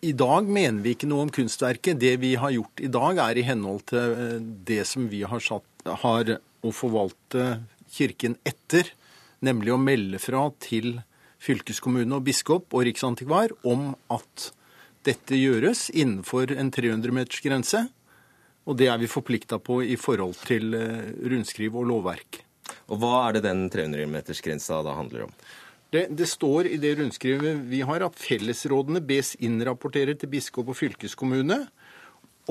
[0.03, 2.01] I dag mener vi ikke noe om kunstverket.
[2.03, 5.39] Det vi har gjort i dag, er i henhold til eh, det som vi har,
[5.39, 7.61] satt, har å forvalte
[7.93, 8.89] Kirken etter,
[9.47, 10.97] nemlig å melde fra til
[11.43, 14.49] fylkeskommune og biskop og riksantikvar om at
[15.07, 17.85] dette gjøres innenfor en 300-metersgrense.
[18.67, 22.43] Og det er vi forplikta på i forhold til eh, rundskriv og lovverk.
[22.93, 25.33] Og hva er det den 300-metersgrensa da handler om?
[25.93, 30.79] Det, det, står i det rundskrivet vi har at fellesrådene bes innrapportere til biskop og
[30.79, 31.59] fylkeskommune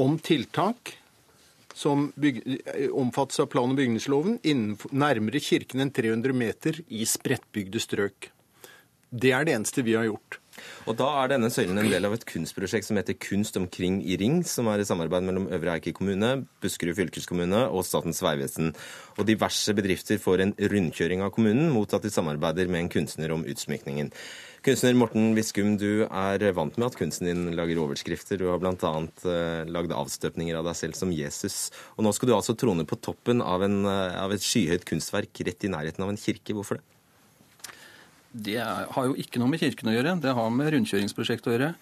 [0.01, 0.95] om tiltak
[1.73, 2.41] som byg,
[2.91, 8.29] omfattes av plan- og bygningsloven innenfor, nærmere kirken enn 300 meter i spredtbygde strøk.
[9.09, 10.40] Det er det eneste vi har gjort.
[10.89, 14.17] Og da er denne søylen en del av et kunstprosjekt som heter Kunst omkring i
[14.19, 18.71] ring, som er i samarbeid mellom Øvre Eiker kommune, Buskerud fylkeskommune og Statens vegvesen.
[19.17, 23.35] Og diverse bedrifter får en rundkjøring av kommunen mot at de samarbeider med en kunstner
[23.35, 24.09] om utsmykningen.
[24.61, 28.37] Kunstner Morten Viskum, du er vant med at kunsten din lager overskrifter.
[28.37, 28.91] Du har bl.a.
[29.25, 31.71] Eh, lagd avstøpninger av deg selv som Jesus.
[31.97, 35.41] Og nå skal du altså trone på toppen av, en, eh, av et skyhøyt kunstverk
[35.47, 36.53] rett i nærheten av en kirke.
[36.53, 36.85] Hvorfor det?
[38.31, 41.73] Det har jo ikke noe med kirken å gjøre, det har med rundkjøringsprosjekt å gjøre.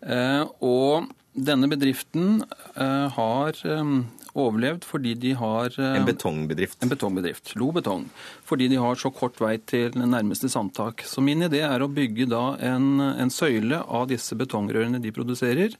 [0.00, 3.90] Eh, og denne bedriften eh, har eh,
[4.32, 6.80] overlevd fordi de har En betongbedrift?
[6.82, 7.52] En betongbedrift.
[7.60, 8.06] Lo betong.
[8.48, 11.04] Fordi de har så kort vei til nærmeste sandtak.
[11.04, 15.76] Så min idé er å bygge da en, en søyle av disse betongrørene de produserer,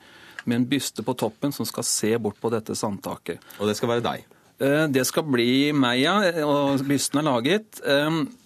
[0.49, 3.43] med en byste på toppen som skal se bort på dette sandtaket.
[3.61, 4.40] Og det skal være deg?
[4.61, 6.17] Det skal bli meg, ja.
[6.45, 7.81] Og bysten er laget.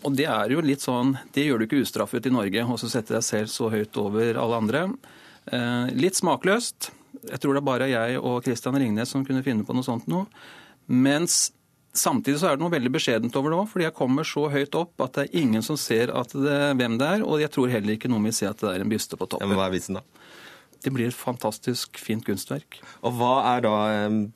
[0.06, 2.90] Og det er jo litt sånn Det gjør du ikke ustraffet i Norge, og så
[2.92, 4.84] setter deg selv så høyt over alle andre.
[5.98, 6.92] Litt smakløst.
[7.24, 10.06] Jeg tror det er bare jeg og Christian Ringnes som kunne finne på noe sånt
[10.10, 10.22] nå.
[10.86, 11.50] Mens
[11.94, 14.74] samtidig så er det noe veldig beskjedent over det òg, fordi jeg kommer så høyt
[14.76, 17.94] opp at det er ingen som ser det, hvem det er, og jeg tror heller
[17.94, 19.46] ikke noen vil se at det er en byste på toppen.
[19.46, 20.02] Ja, men hva er vitsen da?
[20.84, 22.76] Det blir et fantastisk fint kunstverk.
[23.08, 23.76] Og Hva er da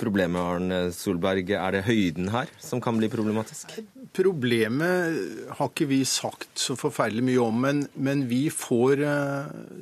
[0.01, 1.53] problemet, Arne Solberg?
[1.53, 3.75] Er det høyden her som kan bli problematisk?
[4.17, 9.05] Problemet har ikke vi sagt så forferdelig mye om, men, men vi får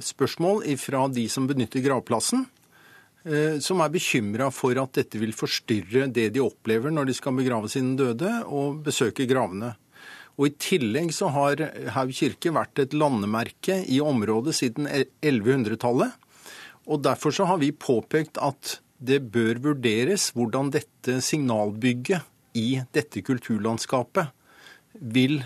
[0.02, 2.48] spørsmål fra de som benytter gravplassen,
[3.62, 7.70] som er bekymra for at dette vil forstyrre det de opplever når de skal begrave
[7.70, 9.76] sine døde og besøke gravene.
[10.36, 11.62] Og I tillegg så har
[11.94, 16.12] Haug kirke vært et landemerke i området siden 1100-tallet.
[16.87, 22.24] Og Derfor så har vi påpekt at det bør vurderes hvordan dette signalbygget
[22.57, 24.30] i dette kulturlandskapet
[24.97, 25.43] vil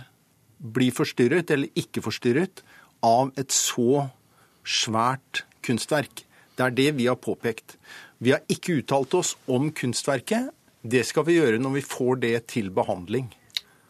[0.61, 2.63] bli forstyrret eller ikke forstyrret
[3.03, 4.07] av et så
[4.63, 6.23] svært kunstverk.
[6.55, 7.79] Det er det vi har påpekt.
[8.21, 10.53] Vi har ikke uttalt oss om kunstverket.
[10.85, 13.31] Det skal vi gjøre når vi får det til behandling.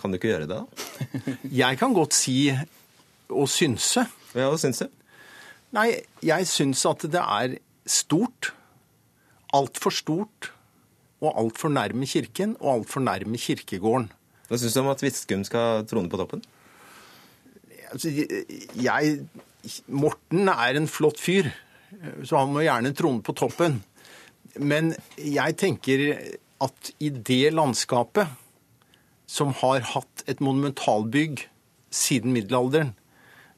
[0.01, 1.35] Kan du ikke gjøre det, da?
[1.63, 2.49] Jeg kan godt si
[3.29, 4.07] og synse.
[4.33, 4.89] Ja, og synse?
[5.77, 5.89] Nei,
[6.27, 8.53] jeg syns at det er stort.
[9.55, 10.51] Altfor stort.
[11.21, 14.09] Og altfor nærme kirken, og altfor nærme kirkegården.
[14.49, 16.43] Hva syns du om at Viskum skal trone på toppen?
[17.91, 19.19] Altså, jeg
[19.93, 21.51] Morten er en flott fyr,
[22.25, 23.83] så han må gjerne trone på toppen.
[24.57, 26.07] Men jeg tenker
[26.65, 28.31] at i det landskapet,
[29.31, 31.45] som har hatt et monumentalbygg
[31.95, 32.95] siden middelalderen,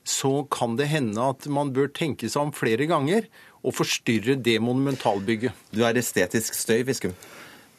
[0.09, 3.28] så kan det hende at man bør tenke seg om flere ganger
[3.62, 5.55] og forstyrre det monumentalbygget.
[5.70, 7.14] Du er estetisk støy, Fiskum?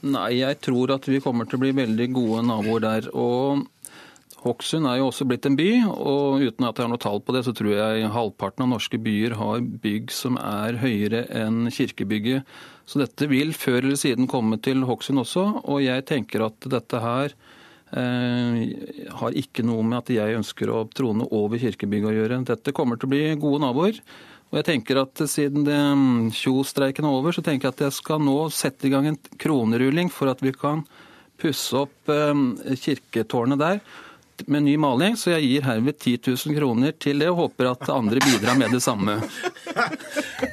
[0.03, 3.07] Nei, jeg tror at vi kommer til å bli veldig gode naboer der.
[3.15, 3.63] og
[4.43, 7.35] Hokksund er jo også blitt en by, og uten at jeg har noe tall på
[7.35, 12.43] det, så tror jeg halvparten av norske byer har bygg som er høyere enn kirkebygget.
[12.83, 16.99] Så dette vil før eller siden komme til Hokksund også, og jeg tenker at dette
[16.99, 17.52] her eh,
[17.93, 22.39] har ikke noe med at jeg ønsker å trone over kirkebygget å gjøre.
[22.47, 23.99] Dette kommer til å bli gode naboer.
[24.53, 25.65] Og jeg tenker at Siden
[26.33, 30.09] Kjo-streiken er over, så tenker jeg at jeg skal nå sette i gang en kronerulling
[30.13, 30.85] for at vi kan
[31.41, 32.33] pusse opp eh,
[32.77, 33.79] kirketårnet der
[34.49, 37.89] med ny maling, så jeg gir herved 10 000 kroner til det, og håper at
[37.93, 39.19] andre bidrar med det samme.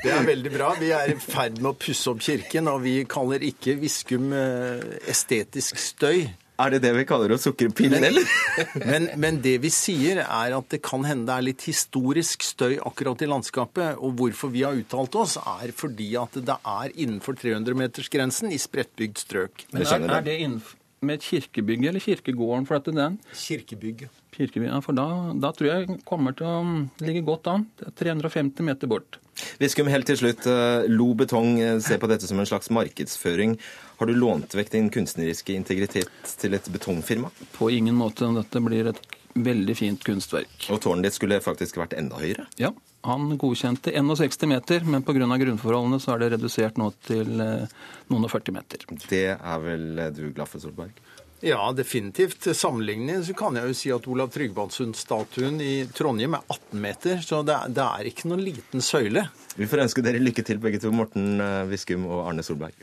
[0.00, 0.70] Det er veldig bra.
[0.80, 5.00] Vi er i ferd med å pusse opp kirken, og vi kaller ikke Viskum eh,
[5.10, 6.22] estetisk støy.
[6.60, 8.34] Er det det vi kaller oss sukkerpillen, eller?
[8.90, 12.76] men, men, det vi sier, er at det kan hende det er litt historisk støy
[12.76, 14.00] akkurat i landskapet.
[14.00, 19.24] Og hvorfor vi har uttalt oss, er fordi at det er innenfor 300-metersgrensen i spredtbygd
[19.24, 19.66] strøk.
[19.72, 22.66] Men er, er det innenfor med et kirkebygg eller kirkegården?
[22.68, 23.18] for dette den?
[23.32, 24.16] Kirkebygget.
[24.34, 25.06] Kirkebygg, ja, for da,
[25.40, 26.60] da, tror jeg kommer til å
[27.04, 27.66] ligge godt an.
[27.98, 29.18] 350 meter bort.
[29.60, 30.46] Viskum, helt til slutt.
[30.48, 33.56] Eh, Lo Betong eh, ser på dette som en slags markedsføring.
[34.00, 37.28] Har du lånt vekk din kunstneriske integritet til et betongfirma?
[37.52, 38.24] På ingen måte.
[38.32, 39.00] Dette blir et
[39.36, 40.70] veldig fint kunstverk.
[40.72, 42.46] Og tårnet ditt skulle faktisk vært enda høyere?
[42.56, 42.70] Ja.
[43.04, 45.26] Han godkjente 61 meter, men pga.
[45.42, 47.66] grunnforholdene så er det redusert nå til eh,
[48.08, 48.86] noen og 40 meter.
[49.10, 50.96] Det er vel du glad for, Solberg?
[51.44, 52.40] Ja, definitivt.
[52.40, 57.20] Til sammenligning så kan jeg jo si at Olav Tryggvadsund-statuen i Trondheim er 18 meter,
[57.20, 59.26] så det er, det er ikke noen liten søyle.
[59.60, 61.36] Vi får ønske dere lykke til, begge to, Morten
[61.68, 62.80] Viskum og Arne Solberg.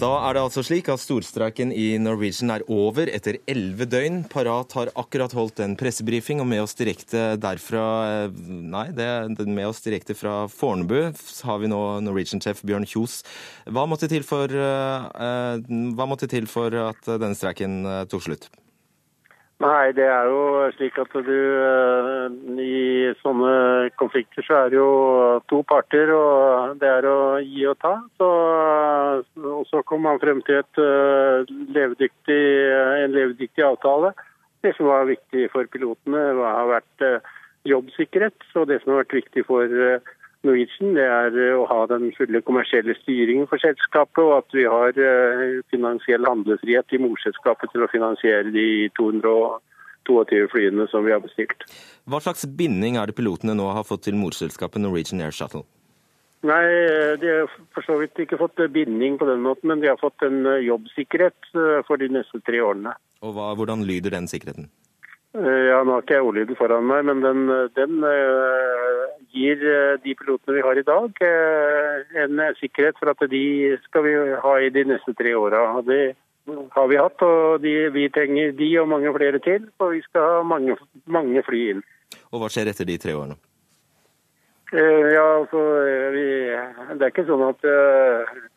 [0.00, 4.22] Da er det altså slik at storstreiken i Norwegian er over etter elleve døgn.
[4.32, 8.38] Parat har akkurat holdt en pressebrifing, og med oss direkte derfra eh,
[8.72, 11.10] Nei, det med oss direkte fra Fornebu
[11.44, 13.18] har vi nå Norwegian-sjef Bjørn Kjos.
[13.68, 18.48] Hva måtte til for, uh, hva måtte til for at denne streiken tok slutt?
[19.60, 21.34] Nei, det er jo slik at du
[22.64, 24.92] I sånne konflikter så er det jo
[25.52, 27.98] to parter, og det er å gi og ta.
[28.16, 28.28] Så,
[29.36, 30.80] og så kom man frem til et,
[31.76, 32.40] levedyktig,
[33.04, 34.14] en levedyktig avtale.
[34.64, 37.06] Det som var viktig for pilotene, har vært
[37.68, 38.48] jobbsikkerhet.
[38.56, 39.76] Og det som har vært viktig for
[40.46, 44.96] Norwegian, det er å ha den fulle kommersielle styringen for selskapet, og at vi har
[45.72, 51.66] finansiell handlefrihet i morselskapet til å finansiere de 222 flyene som vi har bestilt.
[52.08, 55.66] Hva slags binding er det pilotene nå har fått til morselskapet Norwegian Air Shuttle?
[56.40, 56.64] Nei,
[57.20, 60.24] De har for så vidt ikke fått binding på den måten, men de har fått
[60.24, 61.52] en jobbsikkerhet
[61.84, 62.96] for de neste tre årene.
[63.20, 64.70] Og hva, Hvordan lyder den sikkerheten?
[65.30, 67.44] Ja, Nå har ikke jeg ordlyden foran meg, men den,
[67.76, 68.00] den
[69.30, 69.60] gir
[70.02, 71.20] de pilotene vi har i dag,
[72.24, 73.44] en sikkerhet for at de
[73.84, 75.62] skal vi ha i de neste tre åra.
[75.86, 76.00] Det
[76.74, 79.68] har vi hatt, og de, vi trenger de og mange flere til.
[79.78, 80.76] Og vi skal ha mange,
[81.06, 81.86] mange fly inn.
[82.30, 83.38] Og hva skjer etter de tre årene?
[84.70, 85.60] Ja, altså,
[86.14, 86.26] vi,
[86.98, 87.64] Det er ikke sånn at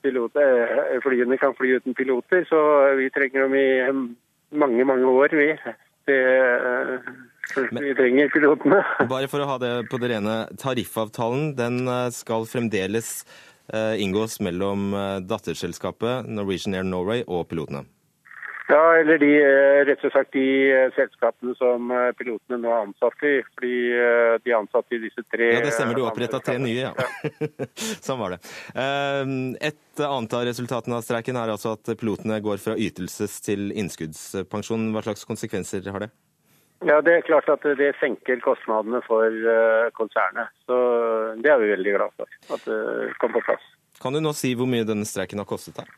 [0.05, 2.59] piloter, flyene kan fly uten piloter, så
[2.99, 3.69] vi trenger dem i
[4.53, 5.33] mange, mange år.
[5.33, 5.49] vi.
[6.09, 6.19] Det,
[7.71, 8.81] vi trenger pilotene.
[9.13, 10.37] Bare for å ha det på det rene.
[10.59, 11.83] Tariffavtalen den
[12.15, 13.21] skal fremdeles
[13.73, 14.91] inngås mellom
[15.23, 17.85] datterselskapet Norwegian Air Norway og pilotene?
[18.69, 19.29] Ja, eller de,
[19.89, 20.43] rett og slett de
[20.95, 23.33] selskapene som pilotene nå er ansatt i.
[23.51, 23.73] Fordi
[24.45, 25.97] de er ansatt i disse tre Ja, det stemmer.
[25.99, 26.93] Du oppretta tre nye, ja.
[28.07, 28.39] sånn var det.
[29.67, 34.87] Et annet av resultatene av streiken er altså at pilotene går fra ytelses- til innskuddspensjon.
[34.95, 36.11] Hva slags konsekvenser har det?
[36.87, 39.27] Ja, Det er klart at det senker kostnadene for
[39.99, 40.55] konsernet.
[40.67, 40.79] Så
[41.43, 43.63] Det er vi veldig glad for at det kom på plass.
[44.01, 45.91] Kan du nå si hvor mye denne streiken har kostet deg?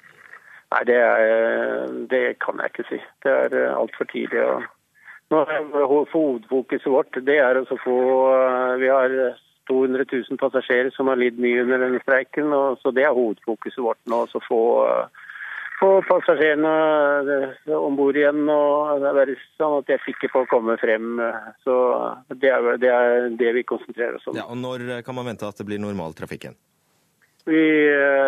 [0.75, 2.97] Nei, det, er, det, kan jeg ikke si.
[3.23, 4.43] Det er altfor tidlig.
[5.31, 7.99] Nå er Hovedfokuset vårt det er å få
[8.81, 9.15] Vi har
[9.71, 12.51] 200 000 passasjerer som har lidd mye under denne streiken.
[12.51, 14.25] Og, så Det er hovedfokuset vårt nå.
[14.27, 14.59] å få,
[15.79, 16.75] få passasjerene
[17.79, 21.23] om bord igjen og være sånn at de er sikre på å komme frem.
[21.63, 21.79] Så
[22.35, 24.35] Det er det, er det vi konsentrerer oss om.
[24.35, 26.59] Ja, og Når kan man vente at det blir normal trafikk igjen?
[27.45, 27.63] Vi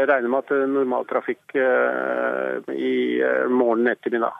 [0.07, 1.55] regner med at det er normaltrafikk
[2.77, 2.97] i
[3.49, 4.35] morgen ettermiddag.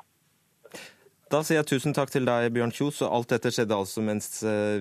[1.28, 3.02] Da sier jeg tusen takk til deg, Bjørn Kjos.
[3.04, 4.30] og Alt dette skjedde altså mens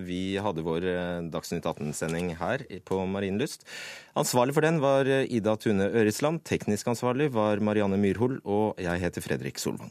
[0.07, 0.87] vi hadde vår
[1.33, 3.67] Dagsnytt 18-sending her på Marienlyst.
[4.15, 6.45] Ansvarlig for den var Ida Tune Øresland.
[6.47, 8.39] Teknisk ansvarlig var Marianne Myrhol.
[8.45, 9.91] Og jeg heter Fredrik Solvang.